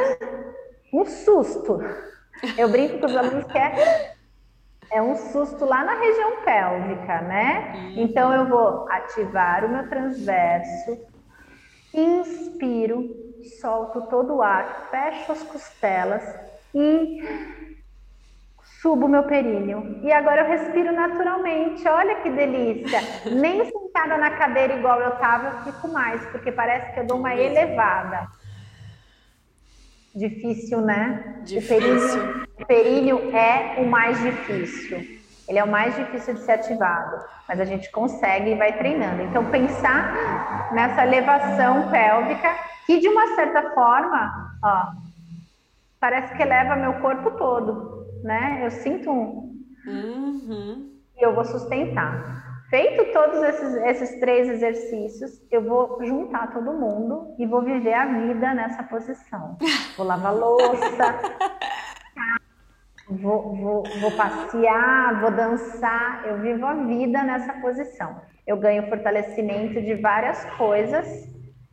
[0.93, 1.81] um susto.
[2.57, 3.59] Eu brinco com os alunos que
[4.93, 7.73] é um susto lá na região pélvica, né?
[7.97, 10.99] Então eu vou ativar o meu transverso,
[11.95, 13.09] inspiro,
[13.61, 16.23] solto todo o ar, fecho as costelas
[16.75, 17.23] e
[18.83, 20.01] subo o meu períneo.
[20.03, 21.89] E agora eu respiro naturalmente.
[21.89, 23.01] Olha que delícia!
[23.31, 27.19] Nem sentada na cadeira igual eu estava, eu fico mais, porque parece que eu dou
[27.19, 28.29] uma elevada.
[30.15, 31.41] Difícil, né?
[31.45, 32.47] Difícil.
[32.61, 34.99] O períneo, o é o mais difícil.
[35.49, 39.23] Ele é o mais difícil de ser ativado, mas a gente consegue e vai treinando.
[39.23, 42.55] Então, pensar nessa elevação pélvica,
[42.87, 44.93] que de uma certa forma, ó,
[45.99, 48.61] parece que eleva meu corpo todo, né?
[48.65, 49.53] Eu sinto um.
[49.87, 50.93] Uhum.
[51.17, 52.52] E eu vou sustentar.
[52.73, 58.07] Feito todos esses, esses três exercícios, eu vou juntar todo mundo e vou viver a
[58.07, 59.59] vida nessa posição.
[59.95, 61.21] Vou lavar louça,
[63.07, 68.17] vou, vou, vou passear, vou dançar, eu vivo a vida nessa posição.
[68.47, 71.29] Eu ganho fortalecimento de várias coisas,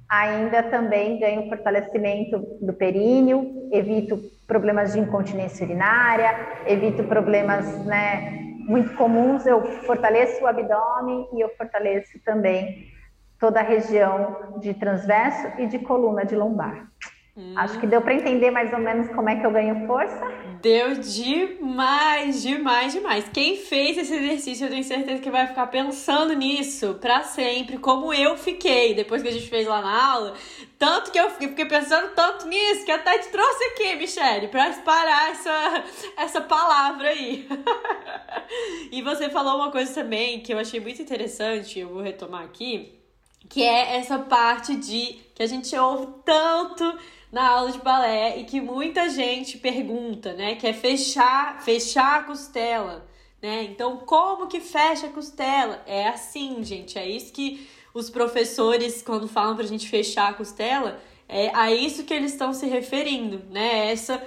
[0.10, 6.30] ainda também ganho fortalecimento do períneo, evito problemas de incontinência urinária,
[6.68, 12.88] evito problemas, né, muito comuns, eu fortaleço o abdômen e eu fortaleço também
[13.40, 16.88] toda a região de transverso e de coluna de lombar.
[17.36, 17.54] Hum.
[17.56, 20.22] Acho que deu para entender mais ou menos como é que eu ganho força.
[20.62, 23.30] Deu demais, demais, demais.
[23.30, 28.14] Quem fez esse exercício, eu tenho certeza que vai ficar pensando nisso para sempre, como
[28.14, 30.34] eu fiquei depois que a gente fez lá na aula.
[30.80, 35.30] Tanto que eu fiquei pensando tanto nisso que até te trouxe aqui, Michelle, para parar
[35.30, 35.84] essa,
[36.16, 37.46] essa palavra aí.
[38.90, 42.98] e você falou uma coisa também que eu achei muito interessante, eu vou retomar aqui,
[43.50, 46.98] que é essa parte de que a gente ouve tanto
[47.30, 50.56] na aula de balé e que muita gente pergunta, né?
[50.56, 53.06] Que é fechar, fechar a costela,
[53.42, 53.64] né?
[53.64, 55.84] Então, como que fecha a costela?
[55.86, 56.98] É assim, gente.
[56.98, 62.04] É isso que os professores, quando falam pra gente fechar a costela, é a isso
[62.04, 63.92] que eles estão se referindo, né?
[63.92, 64.22] Essa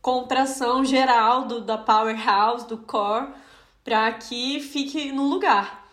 [0.00, 3.28] contração geral do, da powerhouse, do core,
[3.84, 5.84] para que fique no lugar.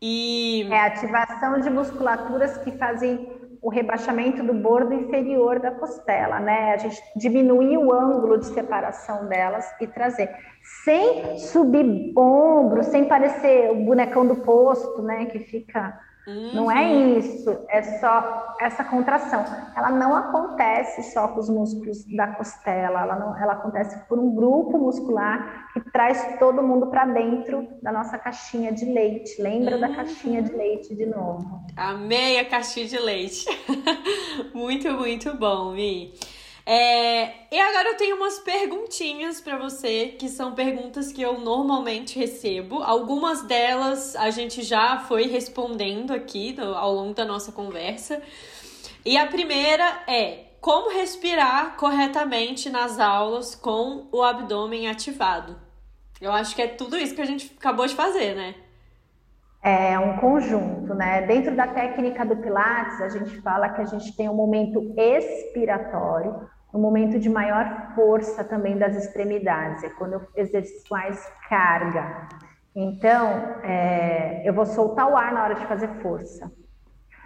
[0.00, 0.66] E...
[0.70, 3.28] É ativação de musculaturas que fazem
[3.60, 6.72] o rebaixamento do bordo inferior da costela, né?
[6.72, 10.30] A gente diminuir o ângulo de separação delas e trazer.
[10.84, 15.26] Sem subir ombro, sem parecer o bonecão do posto, né?
[15.26, 16.50] Que fica Uhum.
[16.52, 19.42] Não é isso, é só essa contração.
[19.74, 24.34] Ela não acontece só com os músculos da costela, ela, não, ela acontece por um
[24.34, 29.40] grupo muscular que traz todo mundo para dentro da nossa caixinha de leite.
[29.40, 29.80] Lembra uhum.
[29.80, 31.62] da caixinha de leite de novo?
[31.74, 33.46] Amei a caixinha de leite.
[34.52, 36.12] muito, muito bom, Mi.
[36.70, 42.18] É, e agora eu tenho umas perguntinhas para você, que são perguntas que eu normalmente
[42.18, 42.82] recebo.
[42.82, 48.20] Algumas delas a gente já foi respondendo aqui ao longo da nossa conversa.
[49.02, 55.56] E a primeira é: como respirar corretamente nas aulas com o abdômen ativado?
[56.20, 58.54] Eu acho que é tudo isso que a gente acabou de fazer, né?
[59.62, 61.22] É um conjunto, né?
[61.26, 66.46] Dentro da técnica do Pilates, a gente fala que a gente tem um momento expiratório,
[66.72, 72.28] no momento de maior força também das extremidades, é quando eu exerço mais carga.
[72.74, 76.52] Então, é, eu vou soltar o ar na hora de fazer força.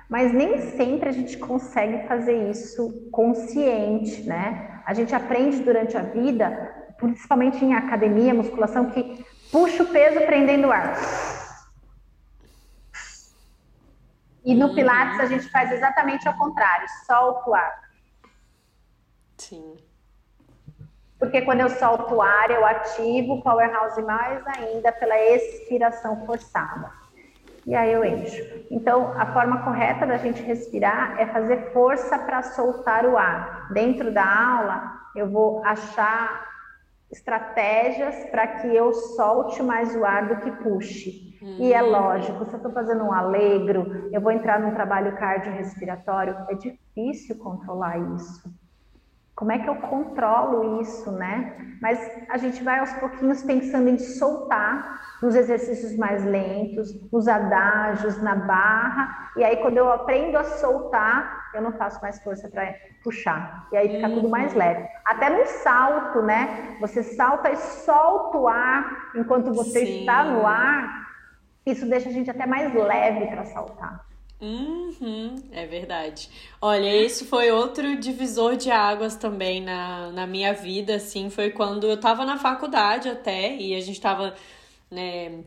[0.08, 4.80] Mas nem sempre a gente consegue fazer isso consciente, né?
[4.84, 6.50] A gente aprende durante a vida,
[6.98, 10.94] principalmente em academia, musculação, que puxa o peso prendendo o ar.
[14.44, 17.81] E no Pilates a gente faz exatamente ao contrário, solta o ar.
[19.48, 19.76] Sim.
[21.18, 26.90] Porque quando eu solto o ar, eu ativo o powerhouse mais ainda pela expiração forçada.
[27.64, 28.42] E aí eu encho.
[28.70, 33.68] Então, a forma correta da gente respirar é fazer força para soltar o ar.
[33.72, 36.44] Dentro da aula, eu vou achar
[37.10, 41.38] estratégias para que eu solte mais o ar do que puxe.
[41.42, 41.58] Hum.
[41.60, 46.36] E é lógico, se eu estou fazendo um alegro, eu vou entrar num trabalho cardiorrespiratório,
[46.48, 48.61] é difícil controlar isso.
[49.34, 51.56] Como é que eu controlo isso, né?
[51.80, 58.20] Mas a gente vai aos pouquinhos pensando em soltar nos exercícios mais lentos, nos adágios,
[58.22, 62.74] na barra, e aí quando eu aprendo a soltar, eu não faço mais força para
[63.02, 63.68] puxar.
[63.72, 64.58] E aí fica tudo mais uhum.
[64.58, 64.86] leve.
[65.04, 66.76] Até no salto, né?
[66.80, 70.00] Você salta e solta o ar enquanto você Sim.
[70.00, 71.02] está no ar.
[71.64, 74.11] Isso deixa a gente até mais leve para saltar.
[74.42, 76.28] Uhum, é verdade.
[76.60, 81.86] Olha, esse foi outro divisor de águas também na, na minha vida, assim, foi quando
[81.86, 84.34] eu tava na faculdade até, e a gente tava,
[84.90, 85.44] né,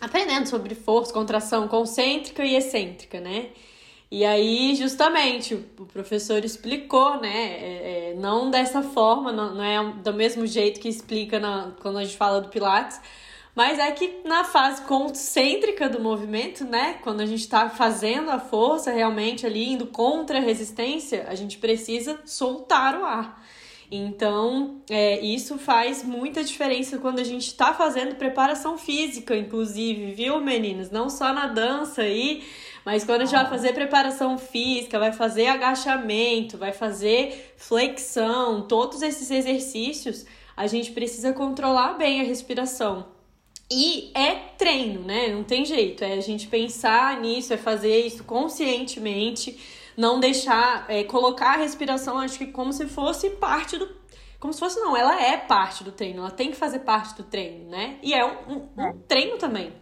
[0.00, 3.50] aprendendo sobre força, contração concêntrica e excêntrica, né?
[4.10, 7.30] E aí, justamente, o professor explicou, né?
[7.30, 11.98] É, é, não dessa forma, não, não, é do mesmo jeito que explica na, quando
[11.98, 13.00] a gente fala do Pilates,
[13.54, 16.94] mas é que na fase concêntrica do movimento, né?
[17.02, 21.58] Quando a gente está fazendo a força realmente ali, indo contra a resistência, a gente
[21.58, 23.42] precisa soltar o ar.
[23.94, 30.40] Então, é, isso faz muita diferença quando a gente está fazendo preparação física, inclusive, viu,
[30.40, 30.90] meninas?
[30.90, 32.42] Não só na dança aí,
[32.86, 39.02] mas quando a gente vai fazer preparação física, vai fazer agachamento, vai fazer flexão, todos
[39.02, 40.24] esses exercícios,
[40.56, 43.11] a gente precisa controlar bem a respiração.
[43.74, 45.28] E é treino, né?
[45.28, 46.04] Não tem jeito.
[46.04, 49.58] É a gente pensar nisso, é fazer isso conscientemente,
[49.96, 53.88] não deixar, é, colocar a respiração, acho que como se fosse parte do.
[54.38, 57.22] Como se fosse, não, ela é parte do treino, ela tem que fazer parte do
[57.22, 57.96] treino, né?
[58.02, 58.94] E é um, um, um é.
[59.08, 59.72] treino também.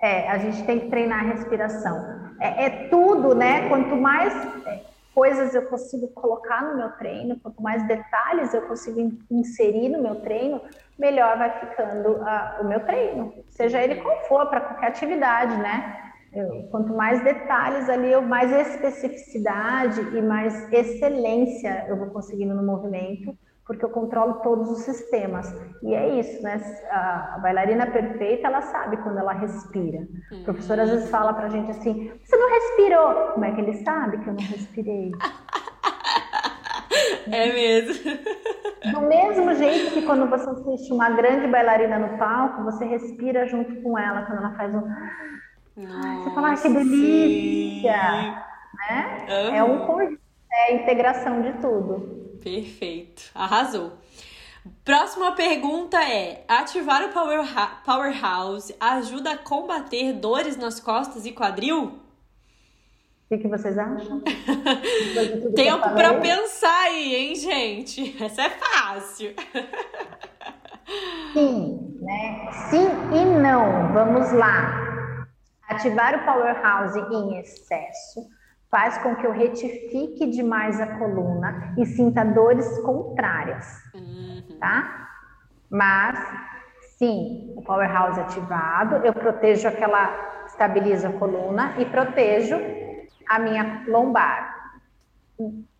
[0.00, 2.30] É, a gente tem que treinar a respiração.
[2.38, 3.68] É, é tudo, né?
[3.68, 4.32] Quanto mais
[4.66, 4.84] é,
[5.14, 10.16] coisas eu consigo colocar no meu treino, quanto mais detalhes eu consigo inserir no meu
[10.16, 10.60] treino,
[11.00, 15.96] melhor vai ficando uh, o meu treino, seja ele qual for, para qualquer atividade, né?
[16.32, 22.62] Eu, quanto mais detalhes ali, eu, mais especificidade e mais excelência eu vou conseguindo no
[22.62, 23.36] movimento,
[23.66, 25.52] porque eu controlo todos os sistemas.
[25.82, 26.60] E é isso, né?
[26.90, 30.06] A, a bailarina perfeita, ela sabe quando ela respira.
[30.30, 33.14] O professor às vezes fala pra gente assim: você não respirou.
[33.32, 35.12] Como é que ele sabe que eu não respirei?
[37.30, 37.94] É mesmo.
[38.92, 43.82] Do mesmo jeito que quando você assiste uma grande bailarina no palco, você respira junto
[43.82, 44.82] com ela quando ela faz um.
[45.76, 47.92] Nossa, você fala, ah, que delícia!
[48.88, 49.26] Né?
[49.56, 49.86] É um
[50.52, 52.38] é a integração de tudo.
[52.42, 53.30] Perfeito.
[53.34, 53.92] Arrasou.
[54.84, 57.40] Próxima pergunta é: ativar o power
[57.84, 61.98] Powerhouse ajuda a combater dores nas costas e quadril?
[63.30, 64.22] O que, que vocês acham?
[65.54, 68.20] Tempo para pensar aí, hein, gente?
[68.20, 69.34] Essa é fácil.
[71.32, 72.48] Sim, né?
[72.68, 73.92] Sim e não.
[73.92, 75.28] Vamos lá.
[75.68, 78.26] Ativar o powerhouse em excesso
[78.68, 83.64] faz com que eu retifique demais a coluna e sinta dores contrárias,
[83.94, 84.58] uhum.
[84.58, 85.08] tá?
[85.70, 86.18] Mas,
[86.98, 92.56] sim, o powerhouse ativado, eu protejo aquela, estabilizo a coluna e protejo
[93.30, 94.58] a minha lombar.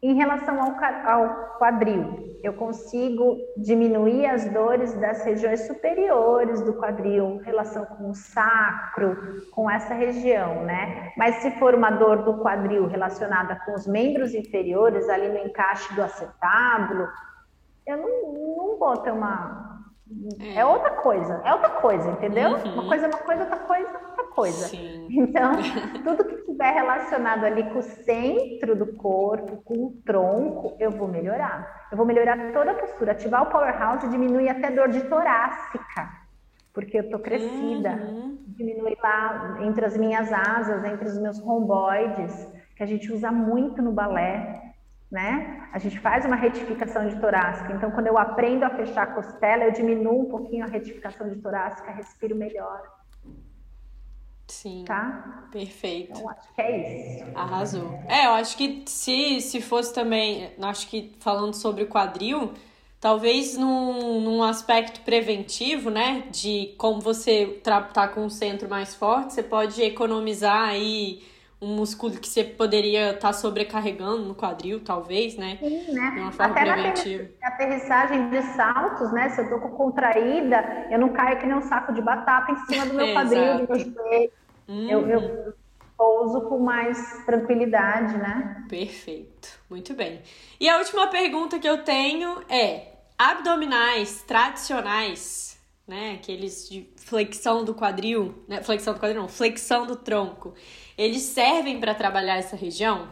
[0.02, 0.72] Em relação ao,
[1.06, 8.14] ao quadril, eu consigo diminuir as dores das regiões superiores do quadril, relação com o
[8.14, 11.12] sacro, com essa região, né?
[11.16, 15.92] Mas se for uma dor do quadril relacionada com os membros inferiores, ali no encaixe
[15.94, 17.06] do acetábulo,
[17.86, 19.79] eu não, não vou ter uma.
[20.40, 20.58] É.
[20.58, 22.50] é outra coisa, é outra coisa, entendeu?
[22.50, 22.72] Uhum.
[22.74, 24.68] Uma coisa é uma coisa, outra coisa é outra coisa.
[24.68, 25.06] Sim.
[25.10, 25.52] Então,
[26.04, 31.08] tudo que estiver relacionado ali com o centro do corpo, com o tronco, eu vou
[31.08, 31.88] melhorar.
[31.90, 33.12] Eu vou melhorar toda a postura.
[33.12, 36.08] Ativar o powerhouse diminui até dor de torácica,
[36.72, 37.90] porque eu tô crescida.
[37.90, 38.38] Uhum.
[38.48, 43.82] Diminui lá entre as minhas asas, entre os meus romboides, que a gente usa muito
[43.82, 44.69] no balé.
[45.10, 45.68] Né?
[45.72, 47.72] A gente faz uma retificação de torácica.
[47.72, 51.36] Então, quando eu aprendo a fechar a costela, eu diminuo um pouquinho a retificação de
[51.40, 52.80] torácica, respiro melhor.
[54.46, 54.84] Sim.
[54.84, 55.48] Tá?
[55.50, 56.12] Perfeito.
[56.12, 57.24] Então, acho que é isso.
[57.34, 58.00] Arrasou.
[58.08, 62.52] É, eu acho que se, se fosse também, acho que falando sobre o quadril,
[63.00, 66.24] talvez num, num aspecto preventivo, né?
[66.30, 71.22] De como você tá com um centro mais forte, você pode economizar aí
[71.60, 75.58] um músculo que você poderia estar tá sobrecarregando no quadril, talvez, né?
[75.60, 76.10] Sim, né?
[76.14, 77.28] De uma forma Até preventiva.
[77.40, 79.28] na aterrissagem de saltos, né?
[79.28, 82.86] Se eu tô contraída, eu não caio que nem um saco de batata em cima
[82.86, 84.30] do meu quadril, do meu joelho.
[84.68, 84.88] Uhum.
[84.88, 85.54] Eu, eu
[85.98, 88.64] pouso com mais tranquilidade, né?
[88.66, 89.60] Perfeito.
[89.68, 90.22] Muito bem.
[90.58, 96.14] E a última pergunta que eu tenho é: abdominais tradicionais, né?
[96.14, 98.62] Aqueles de flexão do quadril, né?
[98.62, 100.54] Flexão do quadril, não, flexão do tronco.
[101.00, 103.08] Eles servem para trabalhar essa região?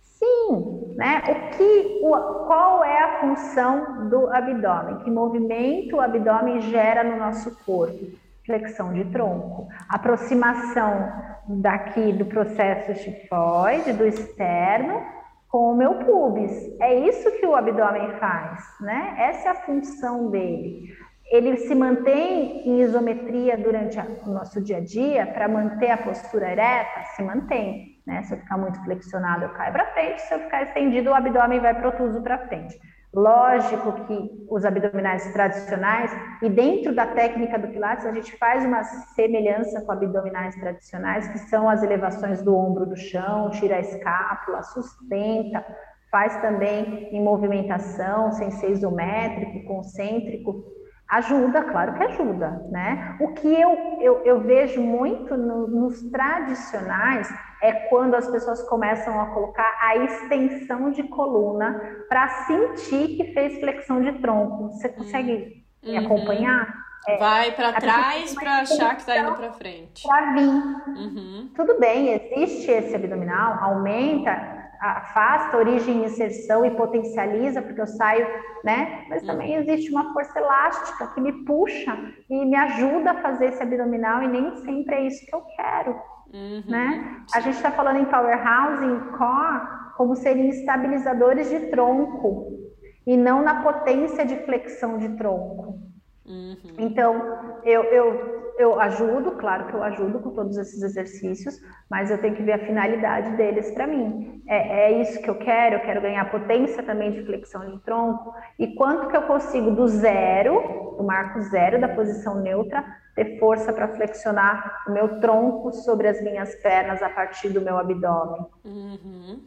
[0.00, 1.22] Sim, né?
[1.28, 2.10] O que, o,
[2.46, 5.04] qual é a função do abdômen?
[5.04, 8.18] Que movimento o abdômen gera no nosso corpo?
[8.44, 11.12] flexão de tronco, aproximação
[11.46, 15.00] daqui do processo estifoide, do externo,
[15.48, 16.50] com o meu pubis.
[16.80, 19.14] É isso que o abdômen faz, né?
[19.18, 20.92] Essa é a função dele.
[21.30, 26.50] Ele se mantém em isometria durante o nosso dia a dia para manter a postura
[26.50, 28.00] ereta, se mantém.
[28.04, 28.22] Né?
[28.24, 30.20] Se eu ficar muito flexionado, eu caio para frente.
[30.22, 32.76] Se eu ficar estendido, o abdômen vai protuso para frente.
[33.14, 36.12] Lógico que os abdominais tradicionais,
[36.42, 41.38] e dentro da técnica do Pilates, a gente faz uma semelhança com abdominais tradicionais, que
[41.38, 45.64] são as elevações do ombro do chão, tira a escápula, sustenta,
[46.10, 50.64] faz também em movimentação, sem ser isométrico, concêntrico.
[51.10, 53.16] Ajuda, claro que ajuda, né?
[53.20, 57.28] O que eu, eu, eu vejo muito no, nos tradicionais
[57.60, 63.58] é quando as pessoas começam a colocar a extensão de coluna para sentir que fez
[63.58, 64.68] flexão de tronco.
[64.68, 65.90] Você consegue uhum.
[65.90, 66.72] me acompanhar?
[67.08, 70.06] É, Vai para trás para achar que está indo para frente.
[70.06, 70.48] Para vir.
[70.48, 71.50] Uhum.
[71.56, 78.26] Tudo bem, existe esse abdominal, aumenta, afasta, origem e inserção e potencializa, porque eu saio,
[78.64, 79.04] né?
[79.08, 79.62] Mas também uhum.
[79.62, 81.96] existe uma força elástica que me puxa
[82.28, 85.92] e me ajuda a fazer esse abdominal e nem sempre é isso que eu quero.
[86.32, 87.22] Uhum, né?
[87.34, 92.60] A gente está falando em powerhouse, em core, como seriam estabilizadores de tronco
[93.06, 95.78] e não na potência de flexão de tronco.
[96.24, 96.56] Uhum.
[96.78, 101.58] Então, eu, eu, eu ajudo, claro que eu ajudo com todos esses exercícios,
[101.90, 104.42] mas eu tenho que ver a finalidade deles para mim.
[104.46, 108.34] É, é, isso que eu quero, eu quero ganhar potência também de flexão de tronco,
[108.58, 112.84] e quanto que eu consigo do zero, do marco zero da posição neutra,
[113.14, 117.78] ter força para flexionar o meu tronco sobre as minhas pernas a partir do meu
[117.78, 118.46] abdômen.
[118.64, 119.40] Uhum.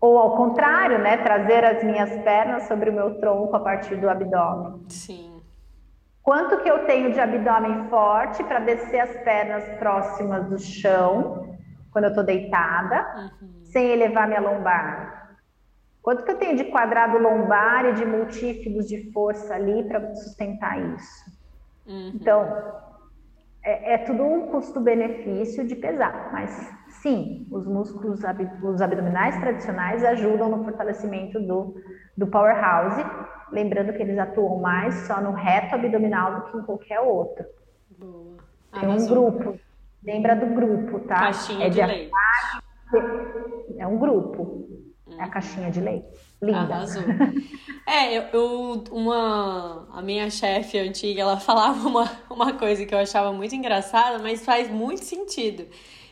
[0.00, 1.16] Ou ao contrário, né?
[1.18, 4.80] Trazer as minhas pernas sobre o meu tronco a partir do abdômen.
[4.88, 5.31] Sim.
[6.22, 11.56] Quanto que eu tenho de abdômen forte para descer as pernas próximas do chão,
[11.90, 13.64] quando eu estou deitada, uhum.
[13.64, 15.36] sem elevar minha lombar?
[16.00, 20.80] Quanto que eu tenho de quadrado lombar e de multífidos de força ali para sustentar
[20.94, 21.24] isso?
[21.86, 22.12] Uhum.
[22.14, 22.42] Então,
[23.64, 26.50] é, é, tudo um custo-benefício de pesar, mas
[27.00, 28.20] sim, os músculos
[28.62, 31.76] os abdominais tradicionais ajudam no fortalecimento do,
[32.16, 33.04] do powerhouse,
[33.52, 37.44] lembrando que eles atuam mais só no reto abdominal do que em qualquer outro.
[37.98, 38.36] Boa.
[38.80, 39.58] Tem um grupo,
[40.02, 41.20] lembra do grupo, tá?
[41.20, 42.10] Caixinha é de, de leite.
[43.78, 44.68] É um grupo,
[45.18, 46.06] é a caixinha de leite.
[46.40, 46.58] Linda.
[46.58, 47.04] Arrasou.
[47.86, 52.98] É, eu, eu, uma a minha chefe antiga, ela falava uma, uma coisa que eu
[52.98, 55.66] achava muito engraçada, mas faz muito sentido.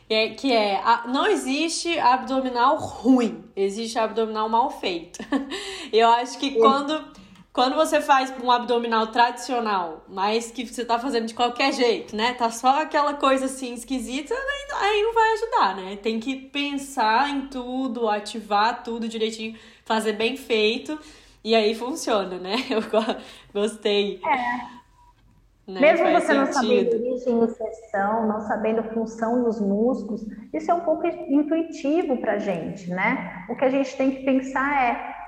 [0.09, 5.19] É, que é, a, não existe abdominal ruim, existe abdominal mal feito.
[5.91, 7.01] Eu acho que quando,
[7.53, 12.33] quando você faz um abdominal tradicional, mas que você tá fazendo de qualquer jeito, né?
[12.33, 14.33] Tá só aquela coisa assim esquisita,
[14.79, 15.95] aí, não vai ajudar, né?
[15.97, 20.97] Tem que pensar em tudo, ativar tudo direitinho, fazer bem feito,
[21.43, 22.55] e aí funciona, né?
[22.71, 22.81] Eu
[23.53, 24.21] gostei.
[24.25, 24.81] É.
[25.67, 25.79] Né?
[25.79, 30.73] Mesmo Faz você não sabendo origem e sessão, não sabendo função dos músculos, isso é
[30.73, 33.45] um pouco intuitivo para a gente, né?
[33.49, 35.20] O que a gente tem que pensar é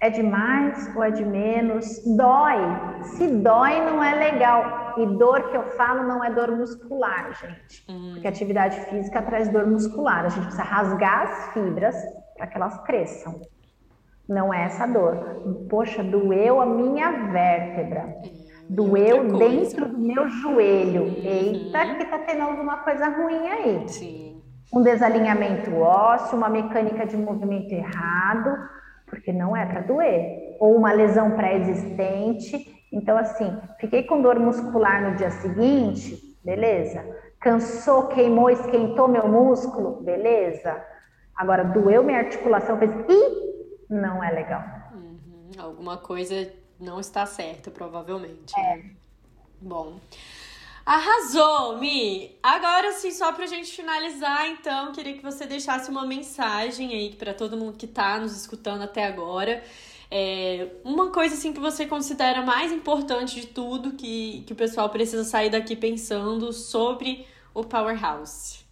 [0.00, 2.02] é de mais ou é de menos?
[2.16, 2.58] Dói.
[3.02, 4.94] Se dói, não é legal.
[4.98, 7.84] E dor que eu falo não é dor muscular, gente.
[7.88, 8.10] Hum.
[8.12, 10.24] Porque atividade física traz dor muscular.
[10.24, 11.96] A gente precisa rasgar as fibras
[12.36, 13.40] para que elas cresçam.
[14.28, 15.66] Não é essa dor.
[15.70, 18.00] Poxa, doeu a minha vértebra.
[18.24, 18.48] É.
[18.68, 21.04] Doeu dentro do meu joelho.
[21.04, 21.22] Uhum.
[21.24, 23.88] Eita, que tá tendo alguma coisa ruim aí.
[23.88, 24.42] Sim.
[24.72, 28.50] Um desalinhamento ósseo, uma mecânica de movimento errado,
[29.08, 30.56] porque não é para doer.
[30.60, 32.86] Ou uma lesão pré-existente.
[32.92, 37.04] Então, assim, fiquei com dor muscular no dia seguinte, beleza.
[37.40, 40.82] Cansou, queimou, esquentou meu músculo, beleza.
[41.36, 42.90] Agora, doeu minha articulação, fez.
[42.90, 44.62] Ih, não é legal.
[44.92, 45.50] Uhum.
[45.58, 46.50] Alguma coisa
[46.80, 48.58] não está certo, provavelmente.
[48.58, 48.76] É.
[48.76, 48.90] Né?
[49.60, 49.98] Bom.
[50.88, 52.38] Arrasou, Mi!
[52.42, 57.34] Agora sim, só pra gente finalizar, então, queria que você deixasse uma mensagem aí para
[57.34, 59.62] todo mundo que tá nos escutando até agora.
[60.10, 64.88] É, uma coisa assim que você considera mais importante de tudo que, que o pessoal
[64.88, 68.64] precisa sair daqui pensando sobre o Powerhouse.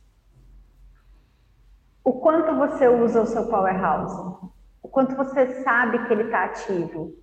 [2.02, 4.38] O quanto você usa o seu Powerhouse?
[4.82, 7.14] O quanto você sabe que ele está ativo?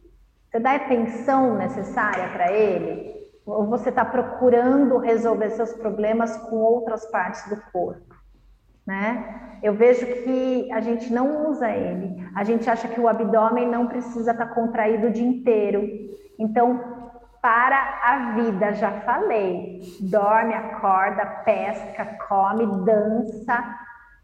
[0.51, 3.12] Você dá a atenção necessária para ele?
[3.45, 8.15] Ou você está procurando resolver seus problemas com outras partes do corpo?
[8.85, 9.59] Né?
[9.61, 12.25] Eu vejo que a gente não usa ele.
[12.35, 15.81] A gente acha que o abdômen não precisa estar tá contraído o dia inteiro.
[16.37, 16.93] Então,
[17.41, 19.81] para a vida, já falei.
[19.99, 23.63] Dorme, acorda, pesca, come, dança,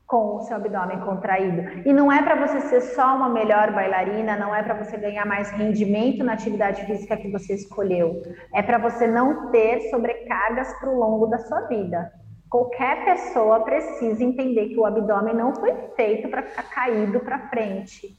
[0.10, 1.88] com o seu abdômen contraído.
[1.88, 5.24] E não é para você ser só uma melhor bailarina, não é para você ganhar
[5.24, 8.20] mais rendimento na atividade física que você escolheu.
[8.56, 12.12] É para você não ter sobrecargas para o longo da sua vida.
[12.50, 18.18] Qualquer pessoa precisa entender que o abdômen não foi feito para ficar caído para frente.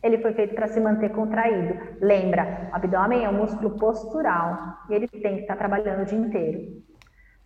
[0.00, 1.76] Ele foi feito para se manter contraído.
[2.00, 6.18] Lembra, o abdômen é um músculo postural e ele tem que estar trabalhando o dia
[6.18, 6.82] inteiro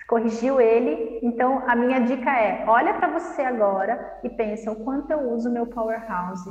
[0.07, 1.20] corrigiu ele.
[1.22, 5.52] Então, a minha dica é: olha para você agora e pensa o quanto eu uso
[5.52, 6.50] meu powerhouse.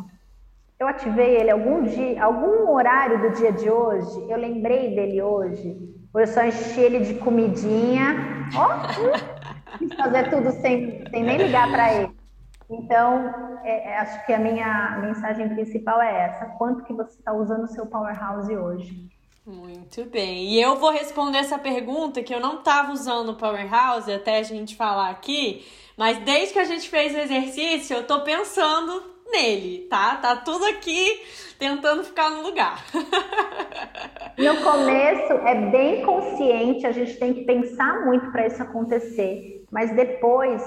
[0.77, 5.73] Eu ativei ele algum dia, algum horário do dia de hoje, eu lembrei dele hoje,
[6.13, 8.13] ou eu só enchi ele de comidinha,
[8.53, 8.75] ó,
[9.79, 12.15] oh, fazer tudo sem, sem nem ligar para ele.
[12.69, 17.31] Então, é, é, acho que a minha mensagem principal é essa: quanto que você está
[17.31, 19.14] usando o seu powerhouse hoje?
[19.45, 20.45] Muito bem.
[20.45, 24.43] E eu vou responder essa pergunta que eu não estava usando o Powerhouse até a
[24.43, 25.63] gente falar aqui,
[25.95, 30.15] mas desde que a gente fez o exercício, eu tô pensando nele, tá?
[30.15, 31.21] Tá tudo aqui
[31.59, 32.83] tentando ficar no lugar.
[34.37, 39.95] No começo é bem consciente, a gente tem que pensar muito para isso acontecer, mas
[39.95, 40.61] depois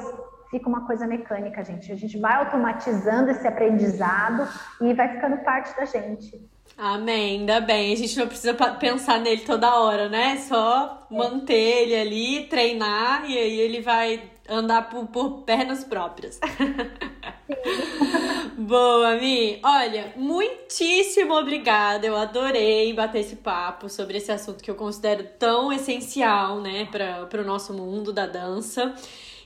[0.51, 1.93] fica uma coisa mecânica, gente.
[1.93, 4.49] A gente vai automatizando esse aprendizado
[4.81, 6.49] e vai ficando parte da gente.
[6.79, 7.93] Amém, ainda bem.
[7.93, 10.37] A gente não precisa pensar nele toda hora, né?
[10.37, 16.39] Só manter ele ali, treinar e aí ele vai andar por, por pernas próprias.
[18.57, 19.59] Boa, Mi.
[19.65, 22.07] Olha, muitíssimo obrigada.
[22.07, 27.43] Eu adorei bater esse papo sobre esse assunto que eu considero tão essencial, né, para
[27.43, 28.95] o nosso mundo da dança.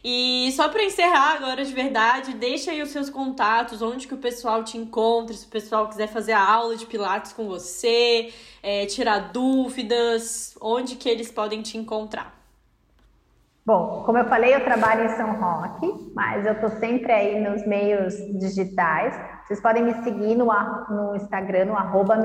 [0.05, 4.19] E só para encerrar agora de verdade, deixa aí os seus contatos, onde que o
[4.19, 8.33] pessoal te encontra, se o pessoal quiser fazer a aula de Pilates com você,
[8.63, 12.35] é, tirar dúvidas, onde que eles podem te encontrar.
[13.65, 17.65] Bom, como eu falei, eu trabalho em São Roque, mas eu estou sempre aí nos
[17.65, 19.15] meios digitais.
[19.45, 20.47] Vocês podem me seguir no,
[20.91, 22.17] no Instagram, no arroba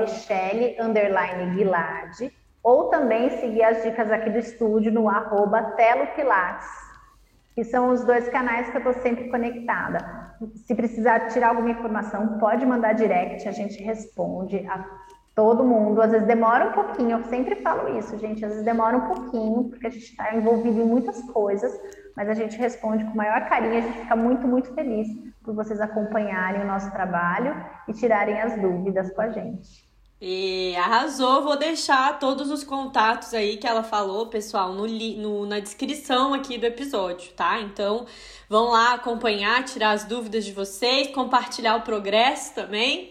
[2.60, 6.08] ou também seguir as dicas aqui do estúdio no arroba Telo
[7.58, 9.98] que são os dois canais que eu estou sempre conectada.
[10.64, 14.86] Se precisar tirar alguma informação, pode mandar direct, a gente responde a
[15.34, 16.00] todo mundo.
[16.00, 19.64] Às vezes demora um pouquinho, eu sempre falo isso, gente, às vezes demora um pouquinho,
[19.70, 21.76] porque a gente está envolvido em muitas coisas,
[22.16, 25.08] mas a gente responde com o maior carinho, a gente fica muito, muito feliz
[25.42, 27.56] por vocês acompanharem o nosso trabalho
[27.88, 29.87] e tirarem as dúvidas com a gente.
[30.20, 35.60] E arrasou, vou deixar todos os contatos aí que ela falou, pessoal, no, no, na
[35.60, 37.60] descrição aqui do episódio, tá?
[37.60, 38.04] Então
[38.48, 43.08] vão lá acompanhar, tirar as dúvidas de vocês, compartilhar o progresso também.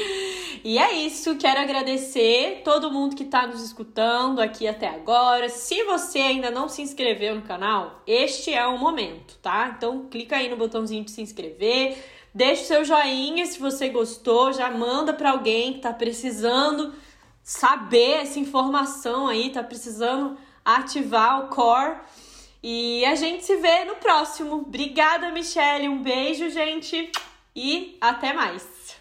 [0.64, 5.50] e é isso, quero agradecer todo mundo que está nos escutando aqui até agora.
[5.50, 9.74] Se você ainda não se inscreveu no canal, este é o momento, tá?
[9.76, 11.98] Então clica aí no botãozinho de se inscrever
[12.34, 16.94] Deixe seu joinha se você gostou, já manda para alguém que tá precisando
[17.42, 21.96] saber essa informação aí, tá precisando ativar o core.
[22.62, 24.56] E a gente se vê no próximo.
[24.56, 25.88] Obrigada, Michelle.
[25.88, 27.10] Um beijo, gente.
[27.54, 28.96] E até mais.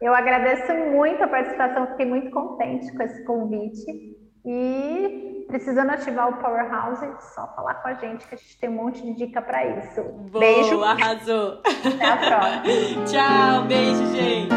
[0.00, 4.21] Eu agradeço muito a participação, fiquei muito contente com esse convite.
[4.44, 8.74] E precisando ativar o Powerhouse, só falar com a gente que a gente tem um
[8.74, 10.02] monte de dica para isso.
[10.02, 10.82] Boa, beijo.
[10.82, 11.60] Arrasou.
[11.64, 13.04] Até a próxima.
[13.06, 14.52] Tchau, beijo, gente.